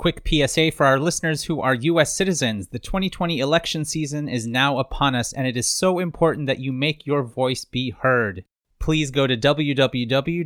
[0.00, 2.16] Quick PSA for our listeners who are U.S.
[2.16, 2.68] citizens.
[2.68, 6.72] The 2020 election season is now upon us, and it is so important that you
[6.72, 8.46] make your voice be heard.
[8.78, 10.38] Please go to www.vote.org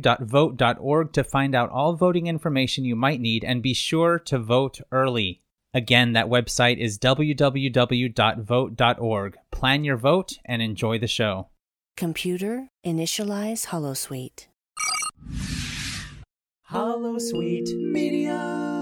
[1.13, 5.39] to find out all voting information you might need and be sure to vote early.
[5.73, 7.77] Again, that website is www.vote.org.
[9.51, 11.47] Plan your vote and enjoy the show.
[11.95, 14.47] Computer, initialize Holosuite.
[16.69, 18.74] Holosuite Media.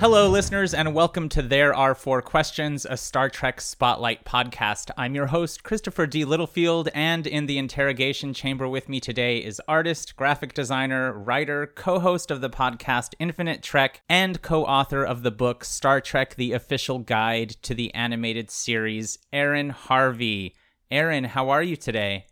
[0.00, 4.90] Hello, listeners, and welcome to There Are Four Questions, a Star Trek Spotlight podcast.
[4.96, 6.24] I'm your host, Christopher D.
[6.24, 11.98] Littlefield, and in the interrogation chamber with me today is artist, graphic designer, writer, co
[11.98, 16.54] host of the podcast Infinite Trek, and co author of the book Star Trek The
[16.54, 20.54] Official Guide to the Animated Series, Aaron Harvey.
[20.90, 22.24] Aaron, how are you today?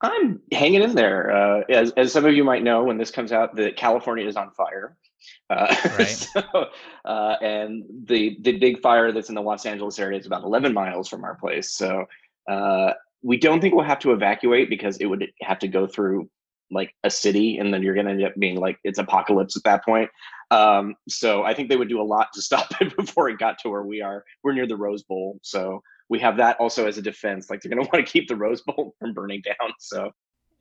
[0.00, 1.30] I'm hanging in there.
[1.30, 4.34] Uh, as, as some of you might know, when this comes out, the California is
[4.34, 4.96] on fire.
[5.50, 6.08] Uh, right.
[6.08, 6.42] so,
[7.04, 10.72] uh, and the the big fire that's in the Los Angeles area is about 11
[10.72, 11.70] miles from our place.
[11.72, 12.06] So
[12.50, 16.28] uh, we don't think we'll have to evacuate because it would have to go through
[16.70, 19.64] like a city, and then you're going to end up being like it's apocalypse at
[19.64, 20.10] that point.
[20.50, 23.58] Um, so I think they would do a lot to stop it before it got
[23.60, 24.24] to where we are.
[24.42, 27.48] We're near the Rose Bowl, so we have that also as a defense.
[27.48, 29.72] Like they're going to want to keep the Rose Bowl from burning down.
[29.78, 30.10] So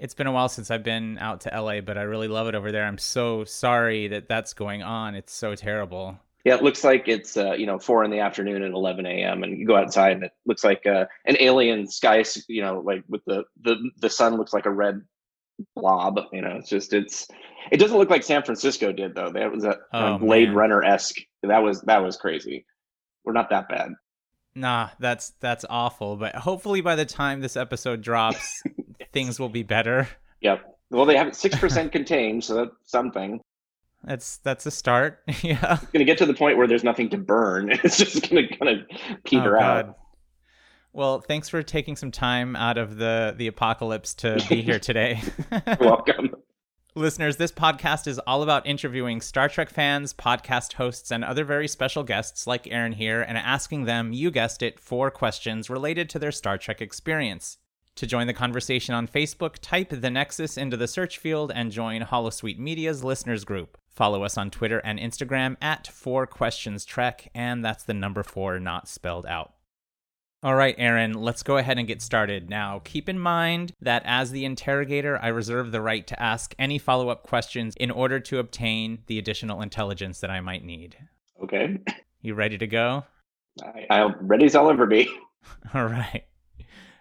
[0.04, 2.56] it's been a while since I've been out to LA, but I really love it
[2.56, 2.84] over there.
[2.84, 5.16] I'm so sorry that that's going on.
[5.16, 6.20] It's so terrible.
[6.44, 9.44] Yeah, it looks like it's uh, you know four in the afternoon at 11 a.m.
[9.44, 12.26] and you go outside and it looks like uh, an alien sky.
[12.50, 15.02] You know, like with the the the sun looks like a red
[15.74, 16.20] blob.
[16.34, 17.30] You know, it's just it's
[17.72, 19.32] it doesn't look like San Francisco did though.
[19.32, 21.16] That was a oh, Blade Runner esque.
[21.44, 22.66] That was that was crazy.
[23.24, 23.92] We're not that bad.
[24.56, 26.16] Nah, that's that's awful.
[26.16, 28.64] But hopefully by the time this episode drops,
[29.14, 30.08] things will be better.
[30.42, 30.78] Yep.
[30.92, 33.42] Well, they have it six percent contained, so that's something.
[34.04, 35.24] That's that's a start.
[35.42, 35.80] yeah.
[35.82, 37.72] It's gonna get to the point where there's nothing to burn.
[37.84, 39.98] It's just gonna kind of peter oh, out.
[40.92, 45.22] Well, thanks for taking some time out of the the apocalypse to be here today.
[45.80, 46.36] welcome.
[46.96, 51.68] Listeners, this podcast is all about interviewing Star Trek fans, podcast hosts, and other very
[51.68, 56.20] special guests like Aaron here and asking them, you guessed it, four questions related to
[56.20, 57.58] their Star Trek experience.
[57.96, 62.02] To join the conversation on Facebook, type the Nexus into the search field and join
[62.04, 63.80] Holosuite Media's listeners group.
[63.90, 69.26] Follow us on Twitter and Instagram at 4questionstrek, and that's the number 4 not spelled
[69.26, 69.53] out.
[70.44, 72.50] All right, Aaron, let's go ahead and get started.
[72.50, 76.78] Now, keep in mind that as the interrogator, I reserve the right to ask any
[76.78, 80.98] follow up questions in order to obtain the additional intelligence that I might need.
[81.42, 81.80] Okay.
[82.22, 83.06] You ready to go?
[83.64, 85.10] I, I'm ready as I'll ever be.
[85.74, 86.26] All right.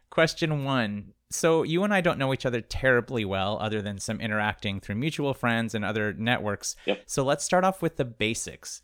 [0.08, 1.12] Question one.
[1.30, 4.96] So, you and I don't know each other terribly well, other than some interacting through
[4.96, 6.76] mutual friends and other networks.
[6.86, 7.02] Yep.
[7.06, 8.82] So, let's start off with the basics.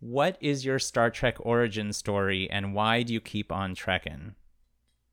[0.00, 4.34] What is your Star Trek origin story, and why do you keep on trekking?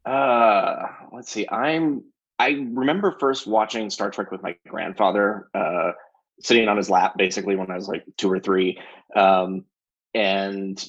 [0.06, 1.48] Uh, let's see.
[1.50, 2.04] I'm.
[2.40, 5.92] I remember first watching Star Trek with my grandfather, uh,
[6.40, 8.80] sitting on his lap, basically when I was like two or three,
[9.16, 9.66] um,
[10.14, 10.84] and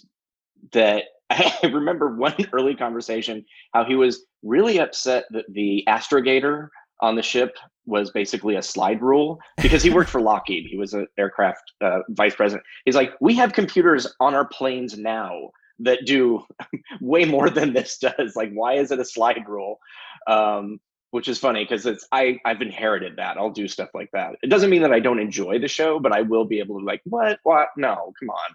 [0.73, 6.69] that I remember one early conversation how he was really upset that the astrogator
[7.01, 7.57] on the ship
[7.89, 10.67] was basically a slide rule because he worked for Lockheed.
[10.69, 12.65] He was an aircraft uh, vice president.
[12.85, 15.51] He's like, we have computers on our planes now
[15.81, 16.45] that do
[17.01, 18.37] way more than this does.
[18.37, 19.79] Like, why is it a slide rule?
[20.27, 23.39] Um, which is funny because it's I I've inherited that.
[23.39, 24.33] I'll do stuff like that.
[24.43, 26.85] It doesn't mean that I don't enjoy the show, but I will be able to
[26.85, 28.55] like what what no come on.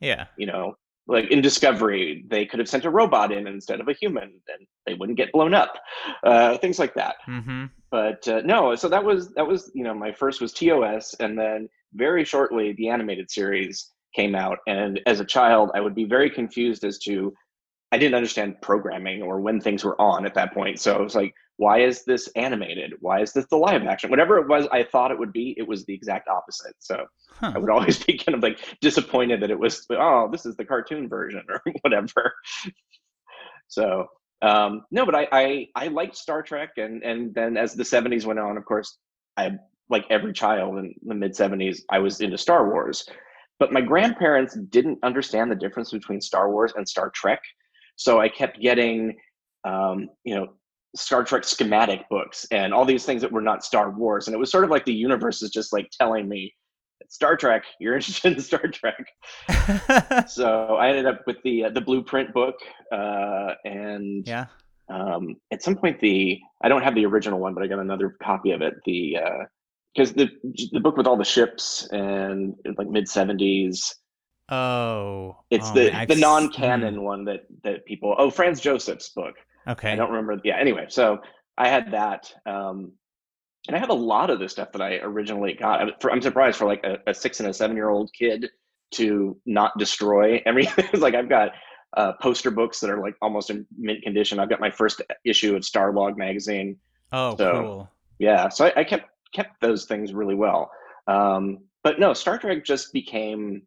[0.00, 0.26] Yeah.
[0.36, 0.76] You know,
[1.06, 4.66] like in discovery they could have sent a robot in instead of a human and
[4.86, 5.74] they wouldn't get blown up
[6.24, 7.64] uh, things like that mm-hmm.
[7.90, 11.38] but uh, no so that was that was you know my first was tos and
[11.38, 16.04] then very shortly the animated series came out and as a child i would be
[16.04, 17.32] very confused as to
[17.92, 21.14] i didn't understand programming or when things were on at that point so it was
[21.14, 22.94] like why is this animated?
[23.00, 24.10] Why is this the live action?
[24.10, 27.52] Whatever it was i thought it would be it was the exact opposite so huh.
[27.54, 30.64] i would always be kind of like disappointed that it was oh this is the
[30.64, 32.34] cartoon version or whatever.
[33.68, 34.08] So
[34.42, 38.26] um, no but I, I i liked star trek and and then as the 70s
[38.26, 38.98] went on of course
[39.36, 39.52] i
[39.88, 43.08] like every child in the mid 70s i was into star wars.
[43.60, 47.40] But my grandparents didn't understand the difference between star wars and star trek
[47.96, 49.16] so i kept getting
[49.64, 50.48] um, you know
[50.94, 54.26] Star Trek schematic books and all these things that were not Star Wars.
[54.26, 56.54] And it was sort of like the universe is just like telling me
[57.08, 57.64] Star Trek.
[57.80, 59.06] You're interested in Star Trek.
[60.28, 62.56] so I ended up with the uh, the Blueprint book,
[62.92, 64.46] uh, and yeah.
[64.88, 68.16] Um, at some point, the I don't have the original one, but I got another
[68.22, 68.74] copy of it.
[68.84, 69.16] The
[69.94, 73.94] because uh, the the book with all the ships and like mid seventies.
[74.52, 78.14] Oh, it's oh, the man, the non canon one that that people.
[78.18, 79.34] Oh, Franz Joseph's book.
[79.66, 80.38] Okay, I don't remember.
[80.44, 80.58] Yeah.
[80.58, 81.20] Anyway, so
[81.56, 82.30] I had that.
[82.44, 82.92] Um,
[83.66, 86.04] and I have a lot of the stuff that I originally got.
[86.10, 88.50] I'm surprised for like a, a six and a seven year old kid
[88.92, 90.86] to not destroy everything.
[91.00, 91.52] like I've got
[91.96, 94.38] uh, poster books that are like almost in mint condition.
[94.38, 96.76] I've got my first issue of Starlog magazine.
[97.12, 97.90] Oh, so, cool.
[98.18, 100.70] Yeah, so I, I, kept kept those things really well.
[101.06, 103.62] Um, but no, Star Trek just became.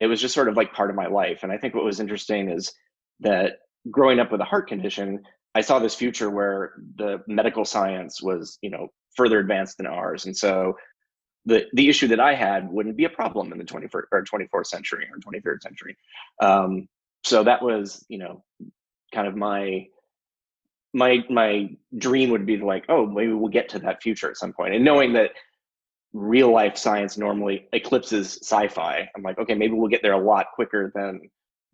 [0.00, 2.00] It was just sort of like part of my life, and I think what was
[2.00, 2.72] interesting is
[3.20, 3.58] that
[3.90, 5.22] growing up with a heart condition,
[5.54, 10.26] I saw this future where the medical science was, you know, further advanced than ours.
[10.26, 10.74] And so
[11.46, 14.66] the the issue that I had wouldn't be a problem in the 21st or 24th
[14.66, 15.96] century or 23rd century.
[16.42, 16.88] Um,
[17.24, 18.44] so that was, you know,
[19.14, 19.86] kind of my
[20.92, 24.52] my my dream would be like, oh, maybe we'll get to that future at some
[24.52, 24.74] point.
[24.74, 25.30] And knowing that
[26.16, 30.46] real life science normally eclipses sci-fi, I'm like, okay, maybe we'll get there a lot
[30.54, 31.20] quicker than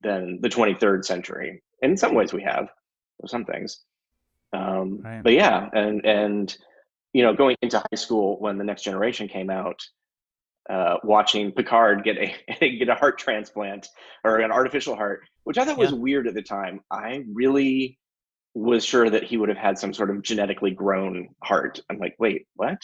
[0.03, 1.63] than the 23rd century.
[1.81, 2.69] And in some ways, we have
[3.27, 3.85] some things.
[4.53, 5.23] Um, right.
[5.23, 6.57] But yeah, and and
[7.13, 9.81] you know, going into high school when the next generation came out,
[10.69, 12.35] uh, watching Picard get a
[12.79, 13.89] get a heart transplant
[14.25, 16.81] or an artificial heart, which I thought was weird at the time.
[16.91, 17.99] I really
[18.55, 21.81] was sure that he would have had some sort of genetically grown heart.
[21.89, 22.83] I'm like, wait, what?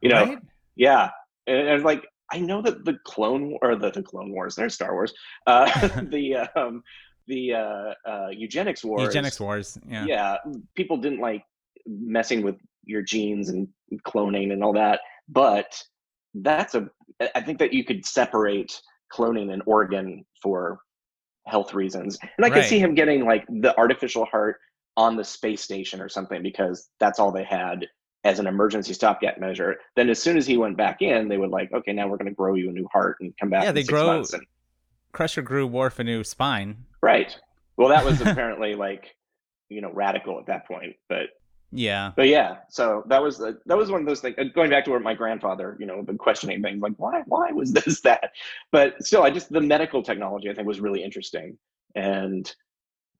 [0.00, 0.24] You know?
[0.24, 0.38] Right?
[0.80, 1.10] Yeah,
[1.46, 4.94] and, and like, I know that the Clone or the, the Clone Wars, there's Star
[4.94, 5.12] Wars,
[5.46, 6.82] uh, the um,
[7.26, 9.02] the uh, uh, eugenics wars.
[9.02, 10.06] Eugenics wars, yeah.
[10.06, 10.36] Yeah,
[10.74, 11.44] people didn't like
[11.86, 12.56] messing with
[12.86, 13.68] your genes and
[14.06, 15.00] cloning and all that.
[15.28, 15.70] But
[16.32, 16.88] that's a,
[17.34, 18.80] I think that you could separate
[19.12, 20.80] cloning an organ for
[21.46, 22.18] health reasons.
[22.22, 22.54] And I right.
[22.54, 24.56] could see him getting like the artificial heart
[24.96, 27.86] on the space station or something because that's all they had
[28.24, 29.76] as an emergency stopgap measure.
[29.96, 32.28] Then as soon as he went back in, they would like, okay, now we're going
[32.28, 33.64] to grow you a new heart and come back.
[33.64, 34.18] Yeah, they grow.
[34.18, 34.46] And...
[35.12, 36.84] Crusher grew Worf a new spine.
[37.02, 37.36] Right.
[37.76, 39.14] Well, that was apparently like,
[39.68, 41.28] you know, radical at that point, but
[41.72, 42.12] yeah.
[42.16, 44.34] But yeah, so that was uh, that was one of those things.
[44.38, 47.52] Uh, going back to where my grandfather, you know, been questioning things like why why
[47.52, 48.32] was this that,
[48.72, 51.56] but still, I just the medical technology I think was really interesting,
[51.94, 52.52] and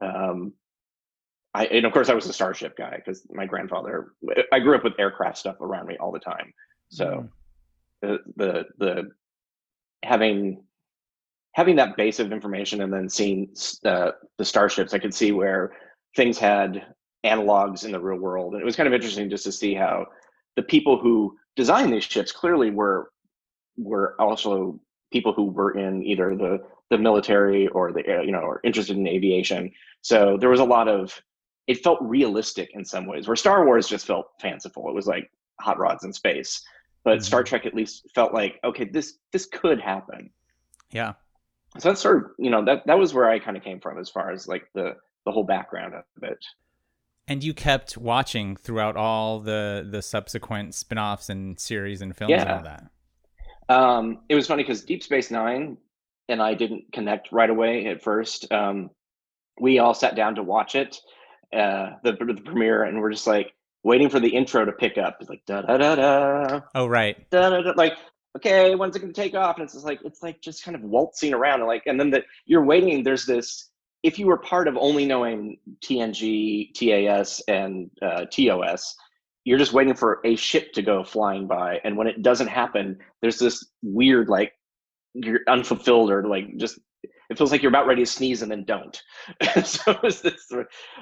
[0.00, 0.52] um,
[1.54, 4.12] I and of course I was a Starship guy because my grandfather.
[4.52, 6.52] I grew up with aircraft stuff around me all the time,
[6.88, 7.28] so mm.
[8.02, 9.10] the the the
[10.04, 10.62] having
[11.52, 13.48] having that base of information and then seeing
[13.84, 15.72] uh, the starships, I could see where
[16.16, 16.86] things had
[17.24, 18.54] analogs in the real world.
[18.54, 20.06] And it was kind of interesting just to see how
[20.56, 23.10] the people who designed these ships clearly were
[23.76, 24.78] were also
[25.12, 26.58] people who were in either the
[26.90, 29.72] the military or the you know or interested in aviation.
[30.02, 31.20] So there was a lot of
[31.70, 33.28] it felt realistic in some ways.
[33.28, 34.88] Where Star Wars just felt fanciful.
[34.88, 35.30] It was like
[35.60, 36.60] hot rods in space.
[37.04, 37.22] But mm-hmm.
[37.22, 40.30] Star Trek at least felt like okay, this this could happen.
[40.90, 41.12] Yeah.
[41.78, 43.98] So that's sort of you know that that was where I kind of came from
[44.00, 46.44] as far as like the the whole background of it.
[47.28, 52.42] And you kept watching throughout all the the subsequent spin-offs and series and films yeah.
[52.42, 52.90] and all that.
[53.72, 55.76] Um, it was funny because Deep Space Nine
[56.28, 58.50] and I didn't connect right away at first.
[58.50, 58.90] Um,
[59.60, 60.98] we all sat down to watch it,
[61.54, 63.52] uh, the the premiere, and we're just like
[63.82, 65.18] waiting for the intro to pick up.
[65.20, 66.60] It's like da da da da.
[66.74, 67.28] Oh right.
[67.30, 67.72] Da da da.
[67.76, 67.94] Like
[68.36, 69.56] okay, when's it going to take off?
[69.56, 72.10] And it's just like it's like just kind of waltzing around, and like, and then
[72.10, 73.02] the you're waiting.
[73.02, 73.70] There's this
[74.02, 78.96] if you were part of only knowing TNG, TAS, and uh, TOS,
[79.44, 82.98] you're just waiting for a ship to go flying by, and when it doesn't happen,
[83.20, 84.52] there's this weird like
[85.14, 88.64] you're unfulfilled or like just it feels like you're about ready to sneeze and then
[88.64, 89.00] don't.
[89.64, 90.50] so it was this.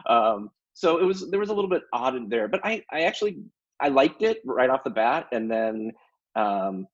[0.09, 3.02] Um, so it was there was a little bit odd in there, but I I
[3.02, 3.38] actually
[3.81, 5.93] I liked it right off the bat, and then
[6.35, 6.87] um,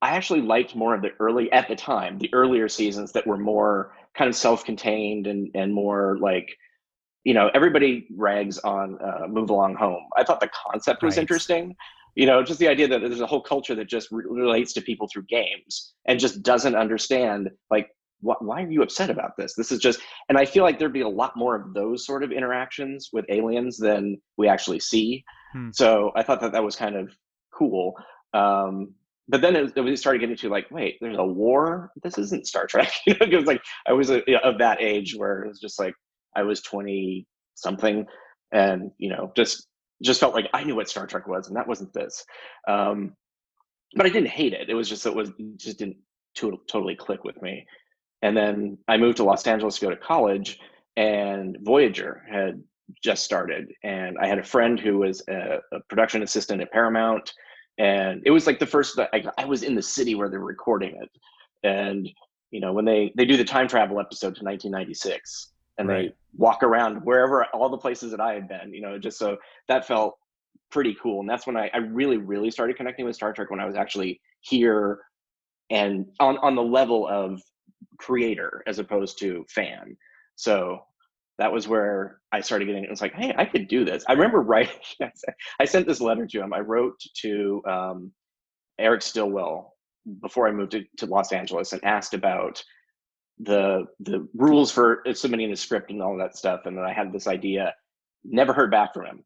[0.00, 3.36] I actually liked more of the early at the time the earlier seasons that were
[3.36, 6.56] more kind of self-contained and and more like
[7.24, 11.22] you know everybody rags on uh, move along home i thought the concept was right.
[11.22, 11.74] interesting
[12.14, 14.80] you know just the idea that there's a whole culture that just re- relates to
[14.80, 19.70] people through games and just doesn't understand like why are you upset about this this
[19.70, 22.32] is just and i feel like there'd be a lot more of those sort of
[22.32, 25.68] interactions with aliens than we actually see hmm.
[25.72, 27.10] so i thought that that was kind of
[27.52, 27.94] cool
[28.34, 28.94] um,
[29.28, 31.92] but then it, it started getting to like, wait, there's a war.
[32.02, 32.92] This isn't Star Trek.
[33.06, 35.94] you know, because like I was a, of that age where it was just like
[36.34, 38.06] I was twenty something,
[38.52, 39.66] and you know, just
[40.02, 42.24] just felt like I knew what Star Trek was, and that wasn't this.
[42.66, 43.14] Um,
[43.94, 44.70] but I didn't hate it.
[44.70, 45.96] It was just it was it just didn't
[46.36, 47.66] to- totally click with me.
[48.22, 50.58] And then I moved to Los Angeles to go to college,
[50.96, 52.62] and Voyager had
[53.02, 53.72] just started.
[53.84, 57.32] And I had a friend who was a, a production assistant at Paramount.
[57.78, 60.44] And it was like the first, I, I was in the city where they were
[60.44, 61.10] recording it.
[61.62, 62.08] And,
[62.50, 66.08] you know, when they, they do the time travel episode to 1996 and Right.
[66.08, 69.36] they walk around wherever, all the places that I had been, you know, just so
[69.68, 70.18] that felt
[70.70, 71.20] pretty cool.
[71.20, 73.76] And that's when I, I really, really started connecting with Star Trek when I was
[73.76, 75.00] actually here
[75.70, 77.40] and on, on the level of
[77.98, 79.96] creator as opposed to fan.
[80.36, 80.80] So
[81.38, 84.04] that was where I started getting it was like, hey, I could do this.
[84.08, 84.74] I remember writing,
[85.60, 86.52] I sent this letter to him.
[86.52, 88.12] I wrote to um,
[88.78, 89.74] Eric Stillwell
[90.20, 92.62] before I moved to, to Los Angeles and asked about
[93.40, 96.62] the the rules for submitting a script and all that stuff.
[96.64, 97.74] And then I had this idea,
[98.24, 99.24] never heard back from him.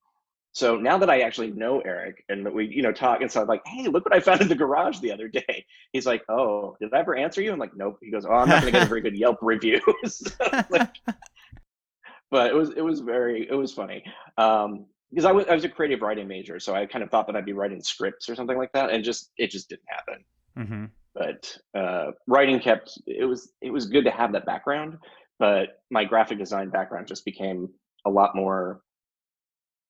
[0.55, 3.41] So now that I actually know Eric and that we, you know, talk, and so
[3.41, 5.65] I'm like, hey, look what I found in the garage the other day.
[5.93, 7.53] He's like, oh, did I ever answer you?
[7.53, 7.99] I'm like, nope.
[8.03, 9.81] He goes, oh, I'm not going to get a very good Yelp review.
[10.07, 10.31] So,
[10.71, 10.95] like,
[12.31, 14.03] but it was it was very it was funny
[14.37, 17.27] um, because I was I was a creative writing major, so I kind of thought
[17.29, 20.25] that I'd be writing scripts or something like that, and just it just didn't happen.
[20.59, 20.85] Mm-hmm.
[21.15, 24.99] But uh, writing kept it was it was good to have that background,
[25.39, 27.69] but my graphic design background just became
[28.05, 28.83] a lot more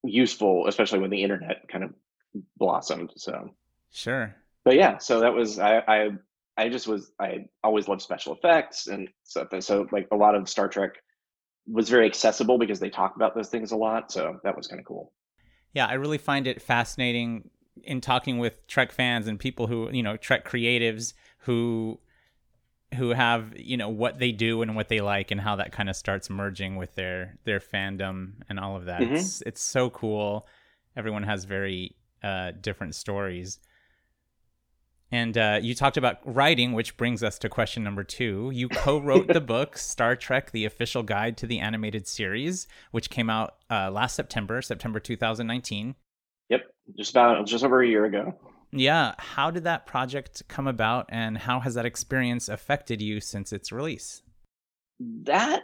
[0.05, 1.95] useful, especially when the internet kind of
[2.57, 3.13] blossomed.
[3.17, 3.51] So,
[3.91, 4.35] Sure.
[4.65, 6.09] but yeah, so that was I I
[6.57, 9.49] I just was I always loved special effects and stuff.
[9.53, 10.93] And so like a lot of Star Trek
[11.67, 14.11] was very accessible because they talk about those things a lot.
[14.11, 15.13] So that was kind of cool.
[15.75, 17.51] Yeah, I really find it fascinating
[17.85, 21.99] in talking with Trek fans and people who, you know, Trek creatives who
[22.95, 25.89] who have, you know, what they do and what they like and how that kind
[25.89, 29.01] of starts merging with their their fandom and all of that.
[29.01, 29.13] Mhm.
[29.13, 30.47] It's it's so cool.
[30.97, 33.59] Everyone has very uh different stories.
[35.15, 38.51] And uh, you talked about writing, which brings us to question number two.
[38.55, 43.11] You co wrote the book Star Trek The Official Guide to the Animated Series, which
[43.11, 45.97] came out uh, last September, September 2019.
[46.49, 46.63] Yep,
[46.97, 48.35] just about just over a year ago.
[48.73, 49.15] Yeah.
[49.19, 53.71] How did that project come about, and how has that experience affected you since its
[53.71, 54.23] release?
[55.25, 55.63] That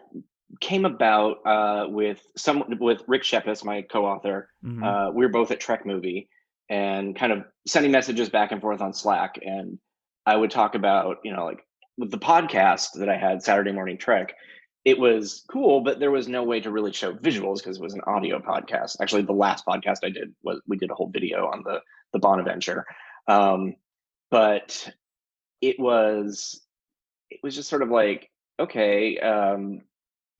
[0.61, 4.49] came about uh, with some with Rich Schepis, my co-author.
[4.65, 4.83] Mhm.
[4.83, 6.29] Uh, we were both at Trek Movie
[6.71, 9.39] and kind of sending messages back and forth on Slack.
[9.43, 9.79] And
[10.27, 11.61] I would talk about, you know, like
[11.97, 14.35] with the podcast that I had, Saturday Morning Trek,
[14.85, 17.95] it was cool, but there was no way to really show visuals because it was
[17.95, 18.97] an audio podcast.
[19.01, 21.81] Actually, the last podcast I did was we did a whole video on the
[22.13, 22.85] the Bonaventure.
[23.27, 23.77] Um,
[24.31, 24.91] but
[25.61, 26.63] it was
[27.31, 29.83] it was just sort of like, okay, um,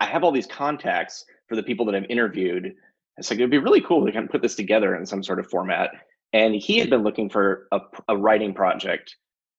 [0.01, 2.75] I have all these contacts for the people that I've interviewed.
[3.17, 5.41] It's like it'd be really cool to kind of put this together in some sort
[5.41, 5.91] of format.
[6.33, 9.17] And he had been looking for a, a writing project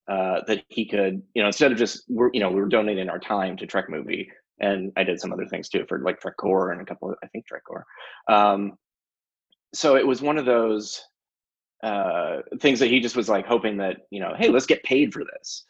[0.10, 3.10] uh, that he could, you know, instead of just we're, you know, we were donating
[3.10, 6.38] our time to Trek Movie, and I did some other things too for like Trek
[6.38, 7.86] Core and a couple of, I think Trek Core.
[8.28, 8.74] Um,
[9.74, 11.04] so it was one of those
[11.84, 15.14] uh, things that he just was like hoping that you know, hey, let's get paid
[15.14, 15.64] for this.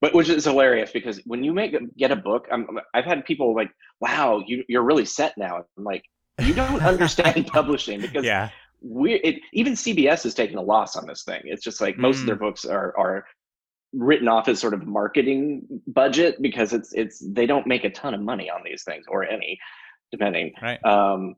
[0.00, 3.54] But which is hilarious because when you make get a book, I'm, I've had people
[3.54, 6.04] like, "Wow, you, you're really set now." I'm like,
[6.40, 8.50] you don't understand publishing because yeah.
[8.80, 11.42] we it, even CBS is taking a loss on this thing.
[11.44, 12.40] It's just like most of their Mm.
[12.40, 13.24] books are are
[13.92, 18.14] written off as sort of marketing budget because it's it's they don't make a ton
[18.14, 19.58] of money on these things or any,
[20.12, 20.52] depending.
[20.62, 20.84] Right.
[20.84, 21.34] Um,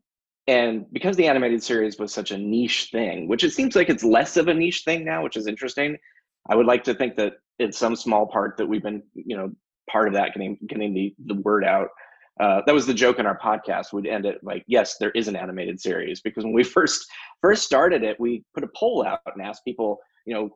[0.46, 4.04] and because the animated series was such a niche thing, which it seems like it's
[4.04, 5.96] less of a niche thing now, which is interesting.
[6.48, 9.52] I would like to think that it's some small part that we've been, you know,
[9.90, 11.88] part of that getting getting the the word out.
[12.40, 13.92] Uh, that was the joke in our podcast.
[13.92, 17.06] We'd end it like, yes, there is an animated series because when we first
[17.42, 20.48] first started it, we put a poll out and asked people, you know,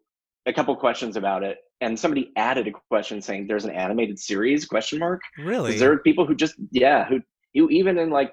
[0.47, 4.67] a couple questions about it, and somebody added a question saying, "There's an animated series?"
[4.67, 5.21] Question mark.
[5.39, 5.75] Really?
[5.75, 7.21] Is there are people who just yeah, who
[7.55, 8.33] who even in like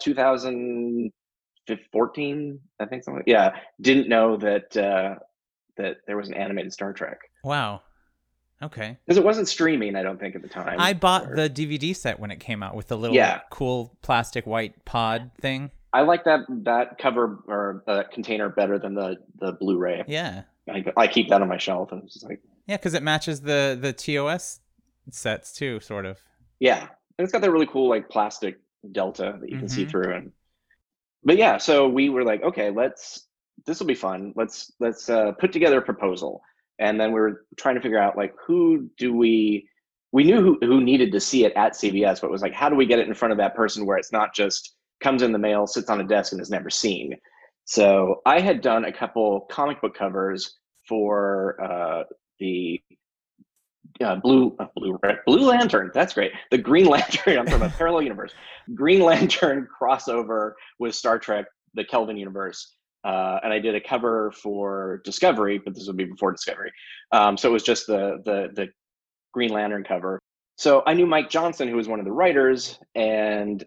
[1.78, 3.24] 2014, I think something.
[3.26, 5.16] Yeah, didn't know that uh,
[5.78, 7.82] that there was an animated Star Trek wow.
[8.64, 8.98] Okay.
[9.06, 9.96] because it wasn't streaming.
[9.96, 10.80] I don't think at the time.
[10.80, 13.40] I bought or- the DVD set when it came out with the little Yeah.
[13.50, 15.72] cool plastic white pod thing.
[15.94, 20.04] I like that that cover or uh, container better than the the Blu-ray.
[20.08, 20.44] Yeah.
[20.70, 23.42] I, I keep that on my shelf, and it's just like Yeah, because it matches
[23.42, 24.60] the the TOS
[25.10, 26.20] sets too, sort of.
[26.60, 28.60] yeah, and it's got that really cool like plastic
[28.92, 29.90] delta that you can see Mhm.
[29.90, 30.14] through.
[30.16, 30.32] And
[31.24, 33.28] but yeah, so we were like, okay, let's
[33.66, 34.34] this will be fun.
[34.36, 36.42] Let's let's uh, put together a proposal,
[36.80, 39.68] and then we were trying to figure out like who do we
[40.12, 42.70] we knew who, who needed to see it at CBS, but it was like how
[42.70, 45.32] do we get it in front of that person where it's not just comes in
[45.32, 47.16] the mail, sits on a desk, and is never seen.
[47.66, 52.04] So I had done a couple comic book covers for uh,
[52.40, 52.82] the
[54.04, 55.92] uh, blue, uh, blue, red, blue lantern.
[55.94, 56.32] That's great.
[56.50, 57.38] The Green Lantern.
[57.38, 58.34] I'm from a parallel universe.
[58.74, 62.76] Green Lantern crossover with Star Trek, the Kelvin universe.
[63.04, 66.72] Uh, and I did a cover for Discovery, but this would be before Discovery.
[67.12, 68.70] Um, so it was just the the the
[69.34, 70.20] Green Lantern cover.
[70.58, 73.66] So I knew Mike Johnson, who was one of the writers, and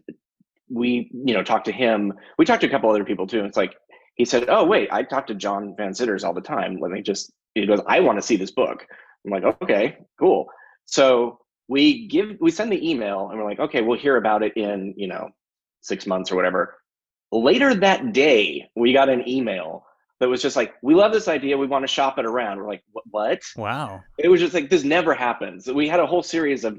[0.71, 2.13] we you know talked to him.
[2.39, 3.39] We talked to a couple other people too.
[3.39, 3.75] And it's like
[4.15, 6.79] he said, "Oh wait, I talk to John Van Citters all the time.
[6.81, 8.87] Let me just." He goes, "I want to see this book."
[9.25, 10.47] I'm like, "Okay, cool."
[10.87, 14.57] So we give we send the email, and we're like, "Okay, we'll hear about it
[14.57, 15.29] in you know
[15.81, 16.77] six months or whatever."
[17.33, 19.87] Later that day, we got an email
[20.21, 21.57] that was just like, "We love this idea.
[21.57, 24.03] We want to shop it around." We're like, "What?" Wow.
[24.19, 25.71] It was just like this never happens.
[25.71, 26.79] We had a whole series of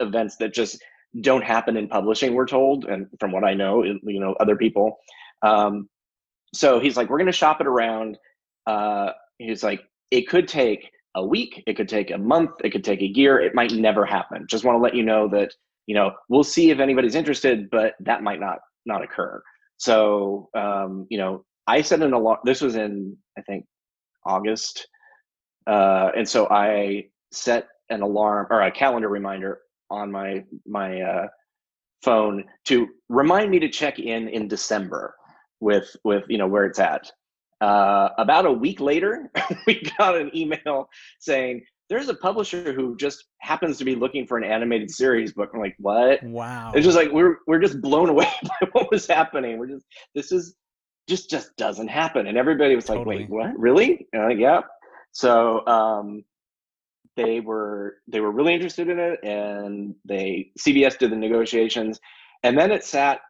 [0.00, 0.82] events that just
[1.20, 2.34] don't happen in publishing.
[2.34, 4.98] We're told, and from what I know, you know, other people.
[5.42, 5.88] Um,
[6.52, 8.18] so he's like, "We're going to shop it around."
[8.66, 11.62] Uh, he's like, "It could take a week.
[11.66, 12.50] It could take a month.
[12.62, 13.40] It could take a year.
[13.40, 14.46] It might never happen.
[14.48, 15.52] Just want to let you know that
[15.86, 19.42] you know we'll see if anybody's interested, but that might not not occur."
[19.76, 22.38] So, um, you know, I set an alarm.
[22.44, 23.64] This was in, I think,
[24.24, 24.86] August.
[25.66, 31.26] Uh, and so I set an alarm or a calendar reminder on my my uh,
[32.02, 35.14] phone to remind me to check in in December
[35.60, 37.10] with with you know where it's at.
[37.64, 39.30] Uh, about a week later,
[39.66, 40.86] we got an email
[41.18, 45.48] saying there's a publisher who just happens to be looking for an animated series book.
[45.54, 46.22] I'm like, what?
[46.24, 46.72] Wow.
[46.74, 49.58] It's just like we're we're just blown away by what was happening.
[49.58, 50.56] We're just this is
[51.08, 52.26] just just doesn't happen.
[52.26, 53.20] And everybody was like, Totally.
[53.20, 53.58] wait, what?
[53.58, 54.06] Really?
[54.12, 54.60] And I'm like, yeah.
[55.12, 56.22] So um
[57.16, 61.98] they were they were really interested in it and they CBS did the negotiations
[62.42, 63.20] and then it sat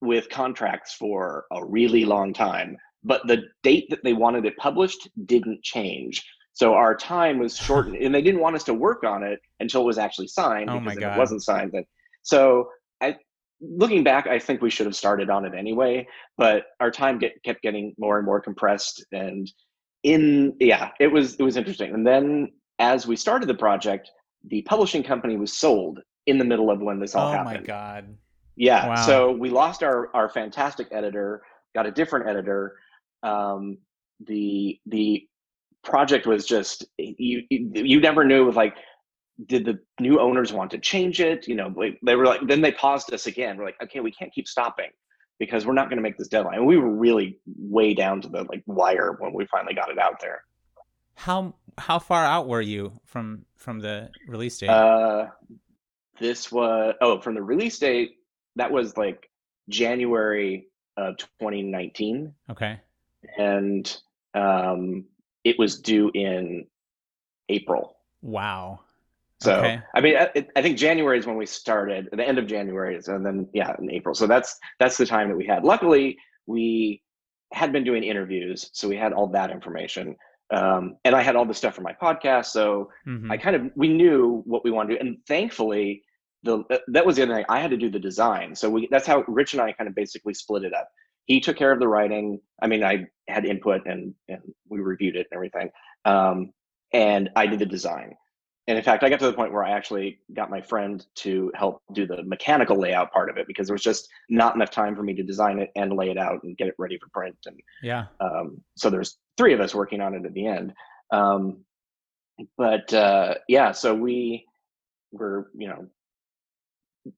[0.00, 5.08] with contracts for a really long time but the date that they wanted it published
[5.26, 9.22] didn't change so our time was shortened and they didn't want us to work on
[9.22, 11.16] it until it was actually signed Oh because my God.
[11.16, 11.84] it wasn't signed then
[12.22, 12.68] so
[13.00, 13.16] i
[13.60, 16.06] looking back i think we should have started on it anyway
[16.36, 19.50] but our time get, kept getting more and more compressed and
[20.02, 22.48] in yeah it was it was interesting and then
[22.80, 24.10] as we started the project
[24.48, 27.60] the publishing company was sold in the middle of when this all oh happened Oh
[27.60, 28.16] my god.
[28.56, 28.88] yeah.
[28.88, 28.94] Wow.
[29.06, 31.42] So we lost our our fantastic editor,
[31.74, 32.76] got a different editor.
[33.22, 33.78] Um,
[34.24, 35.26] the the
[35.82, 38.74] project was just you you you never knew like
[39.46, 41.48] did the new owners want to change it?
[41.48, 43.56] You know they were like then they paused us again.
[43.56, 44.90] We're like okay we can't keep stopping
[45.38, 46.58] because we're not going to make this deadline.
[46.58, 49.98] And we were really way down to the like wire when we finally got it
[49.98, 50.42] out there.
[51.14, 54.68] How how far out were you from from the release date?
[54.68, 55.26] uh
[56.20, 58.12] this was oh from the release date
[58.56, 59.30] that was like
[59.68, 62.80] january of 2019 okay.
[63.38, 63.96] And
[64.34, 65.04] um,
[65.44, 66.66] it was due in
[67.48, 67.96] April.
[68.22, 68.80] Wow.
[69.40, 69.80] So Okay.
[69.94, 72.08] I mean, I, I think January is when we started.
[72.12, 74.14] The end of January is, and then yeah, in April.
[74.14, 75.64] So that's that's the time that we had.
[75.64, 77.02] Luckily, we
[77.52, 80.16] had been doing interviews, so we had all that information,
[80.54, 82.46] um, and I had all the stuff for my podcast.
[82.46, 83.30] So Mhm.
[83.32, 86.04] I kind of we knew what we wanted to do, and thankfully,
[86.44, 87.44] the that was the other thing.
[87.48, 89.94] I had to do the design, so we that's how Rich and I kind of
[89.96, 90.88] basically split it up.
[91.26, 92.40] He took care of the writing.
[92.60, 95.70] I mean, I had input and and we reviewed it and everything,
[96.04, 96.52] um,
[96.92, 98.14] and I did the design.
[98.68, 101.50] And in fact, I got to the point where I actually got my friend to
[101.54, 104.94] help do the mechanical layout part of it because there was just not enough time
[104.94, 107.36] for me to design it and lay it out and get it ready for print.
[107.46, 108.04] And yeah.
[108.20, 110.72] um, so there's three of us working on it at the end.
[111.10, 111.64] Um,
[112.56, 114.46] but uh, yeah, so we
[115.10, 115.88] were, you know,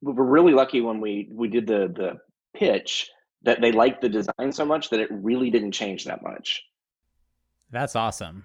[0.00, 2.18] we were really lucky when we we did the the
[2.58, 3.10] pitch
[3.44, 6.64] that they liked the design so much that it really didn't change that much.
[7.70, 8.44] That's awesome.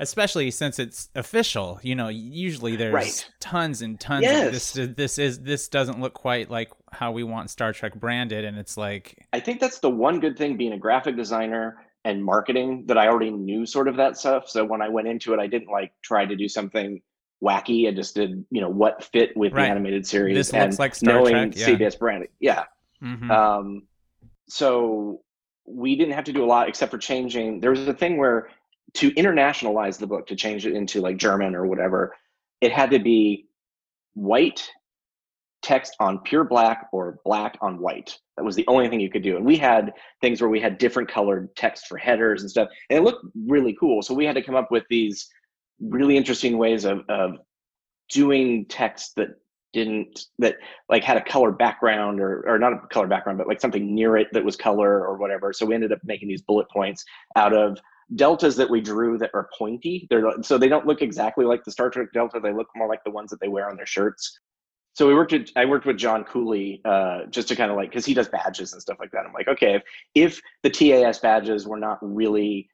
[0.00, 2.08] Especially since it's official, you know.
[2.08, 3.30] Usually, there's Right.
[3.38, 4.22] tons and tons.
[4.24, 4.46] Yes.
[4.76, 8.44] Of this this is this doesn't look quite like how we want Star Trek branded,
[8.44, 12.24] and it's like, I think that's the one good thing being a graphic designer and
[12.24, 14.48] marketing that I already knew sort of that stuff.
[14.48, 17.00] So when I went into it, I didn't like try to do something
[17.42, 17.86] wacky.
[17.88, 19.62] I just did, you know, what fit with Right.
[19.66, 20.34] the animated series.
[20.34, 21.66] This and looks like Star knowing Trek, yeah.
[21.66, 22.30] CBS branding.
[22.40, 22.64] Yeah.
[23.00, 23.30] mhm.
[23.30, 23.82] Um,
[24.48, 25.20] so
[25.66, 27.60] we didn't have to do a lot except for changing.
[27.60, 28.48] There was a thing where
[28.94, 32.14] to internationalize the book, to change it into like German or whatever,
[32.60, 33.46] it had to be
[34.14, 34.68] white
[35.62, 38.18] text on pure black or black on white.
[38.36, 39.36] That was the only thing you could do.
[39.36, 42.68] And we had things where we had different colored text for headers and stuff.
[42.90, 44.02] And it looked really cool.
[44.02, 45.26] So we had to come up with these
[45.80, 47.38] really interesting ways of, of
[48.10, 49.30] doing text that
[49.74, 50.56] didn't that
[50.88, 54.16] like had a color background or or not a color background but like something near
[54.16, 57.04] it that was color or whatever so we ended up making these bullet points
[57.36, 57.78] out of
[58.16, 60.06] deltas that we drew that are pointy.
[60.10, 62.40] They're so they don't look exactly like the Star Trek delta.
[62.40, 64.38] They look more like the ones that they wear on their shirts.
[64.92, 65.32] So we worked.
[65.32, 68.28] With, I worked with John Cooley uh, just to kind of like because he does
[68.28, 69.24] badges and stuff like that.
[69.26, 69.82] I'm like, okay, if,
[70.14, 72.68] if the TAS badges were not really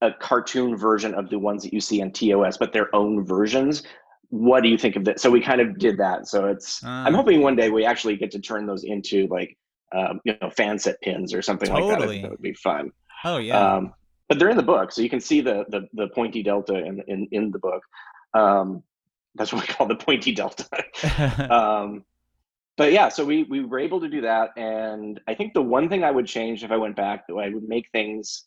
[0.00, 3.84] a cartoon version of the ones that you see on TOS, but their own versions,
[4.32, 5.20] what do you think of that?
[5.20, 6.26] So we kind of did that.
[6.26, 6.82] So it's.
[6.82, 9.58] Uh, I'm hoping one day we actually get to turn those into like
[9.94, 11.90] um, you know fan set pins or something totally.
[11.90, 12.22] like that.
[12.22, 12.92] That would be fun.
[13.24, 13.74] Oh yeah.
[13.74, 13.92] Um,
[14.30, 17.02] but they're in the book, so you can see the the, the pointy delta in
[17.08, 17.82] in in the book.
[18.32, 18.82] Um,
[19.34, 20.66] that's what we call the pointy delta.
[21.54, 22.02] um,
[22.78, 25.90] but yeah, so we we were able to do that, and I think the one
[25.90, 28.44] thing I would change if I went back, though, I would make things.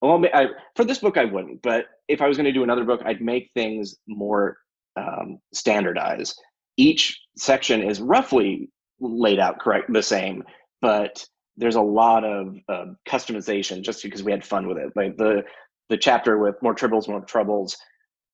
[0.00, 1.62] Well, I, for this book, I wouldn't.
[1.62, 4.58] But if I was going to do another book, I'd make things more
[4.96, 6.40] um, standardized.
[6.76, 10.42] Each section is roughly laid out correct, the same,
[10.80, 11.24] but
[11.56, 14.92] there's a lot of uh, customization just because we had fun with it.
[14.96, 15.42] Like the
[15.88, 17.76] the chapter with more tribbles, more troubles.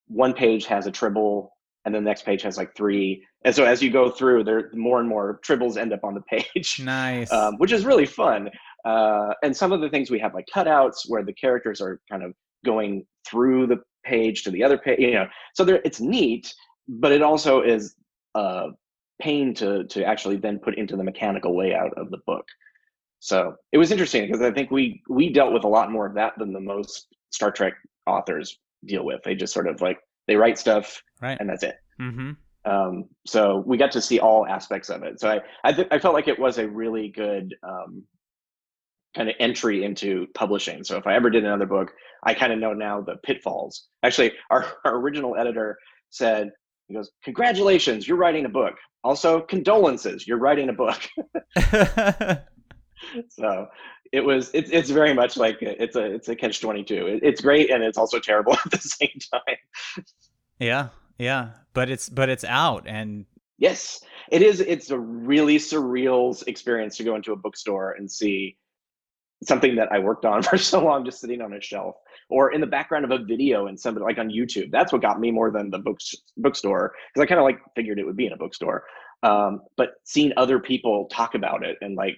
[0.06, 1.50] One page has a tribble,
[1.84, 3.24] and then the next page has like three.
[3.44, 6.20] And so as you go through, there more and more tribbles end up on the
[6.54, 6.80] page.
[6.80, 8.48] Nice, um, which is really fun.
[8.84, 12.22] Uh, and some of the things we have like cutouts where the characters are kind
[12.22, 12.32] of
[12.64, 13.76] going through the
[14.08, 14.98] page to the other page.
[14.98, 16.52] You know, so there it's neat,
[16.88, 17.94] but it also is
[18.34, 18.68] a
[19.20, 22.46] pain to to actually then put into the mechanical layout of the book.
[23.20, 26.14] So it was interesting because I think we we dealt with a lot more of
[26.14, 27.74] that than the most Star Trek
[28.06, 29.20] authors deal with.
[29.24, 31.36] They just sort of like they write stuff right.
[31.40, 31.76] and that's it.
[32.00, 32.32] Mm-hmm.
[32.64, 35.20] Um, so we got to see all aspects of it.
[35.20, 38.04] So I I, th- I felt like it was a really good um,
[39.16, 40.84] kind of entry into publishing.
[40.84, 41.92] So if I ever did another book,
[42.24, 43.88] I kind of know now the pitfalls.
[44.02, 45.78] Actually, our, our original editor
[46.10, 46.50] said,
[46.86, 48.74] he goes, "Congratulations, you're writing a book.
[49.04, 51.00] Also, condolences, you're writing a book."
[53.28, 53.66] so
[54.12, 57.70] it was it's it's very much like it's a it's a catch 22 it's great
[57.70, 60.04] and it's also terrible at the same time
[60.58, 63.26] yeah yeah but it's but it's out and
[63.58, 68.56] yes it is it's a really surreal experience to go into a bookstore and see
[69.42, 71.96] something that i worked on for so long just sitting on a shelf
[72.30, 75.20] or in the background of a video and somebody like on youtube that's what got
[75.20, 78.26] me more than the books bookstore because i kind of like figured it would be
[78.26, 78.84] in a bookstore
[79.22, 82.16] um, but seeing other people talk about it and like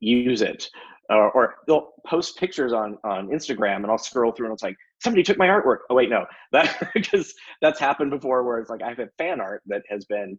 [0.00, 0.68] use it.
[1.08, 4.76] Or, or they'll post pictures on on Instagram, and I'll scroll through, and it's like
[5.02, 5.78] somebody took my artwork.
[5.90, 9.40] Oh wait, no, that because that's happened before, where it's like I have a fan
[9.40, 10.38] art that has been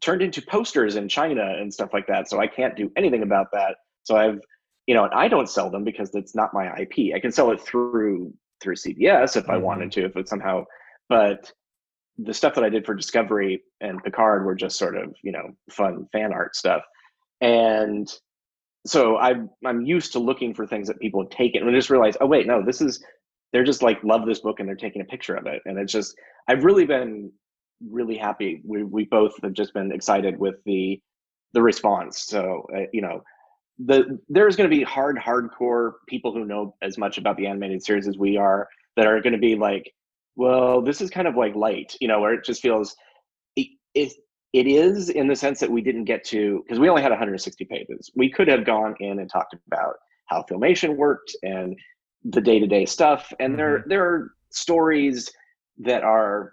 [0.00, 2.30] turned into posters in China and stuff like that.
[2.30, 3.76] So I can't do anything about that.
[4.04, 4.40] So I've,
[4.86, 7.14] you know, and I don't sell them because it's not my IP.
[7.14, 9.50] I can sell it through through CBS if mm-hmm.
[9.50, 10.64] I wanted to, if it's somehow,
[11.08, 11.52] but
[12.18, 15.54] the stuff that I did for Discovery and Picard were just sort of, you know,
[15.70, 16.82] fun fan art stuff.
[17.40, 18.10] And
[18.86, 21.90] so I'm I'm used to looking for things that people have taken and I just
[21.90, 23.04] realize oh wait, no, this is
[23.52, 25.62] they're just like love this book and they're taking a picture of it.
[25.66, 26.16] And it's just
[26.48, 27.32] I've really been
[27.90, 28.62] really happy.
[28.64, 31.00] We we both have just been excited with the
[31.52, 32.22] the response.
[32.22, 33.22] So uh, you know,
[33.78, 37.82] the there's going to be hard hardcore people who know as much about the animated
[37.82, 39.92] series as we are that are going to be like,
[40.34, 42.96] well, this is kind of like light, you know, where it just feels
[43.56, 44.12] it, it
[44.52, 47.64] it is in the sense that we didn't get to because we only had 160
[47.66, 48.10] pages.
[48.14, 51.76] We could have gone in and talked about how filmation worked and
[52.24, 53.32] the day-to-day stuff.
[53.38, 53.58] And mm-hmm.
[53.58, 55.30] there there are stories
[55.78, 56.52] that are,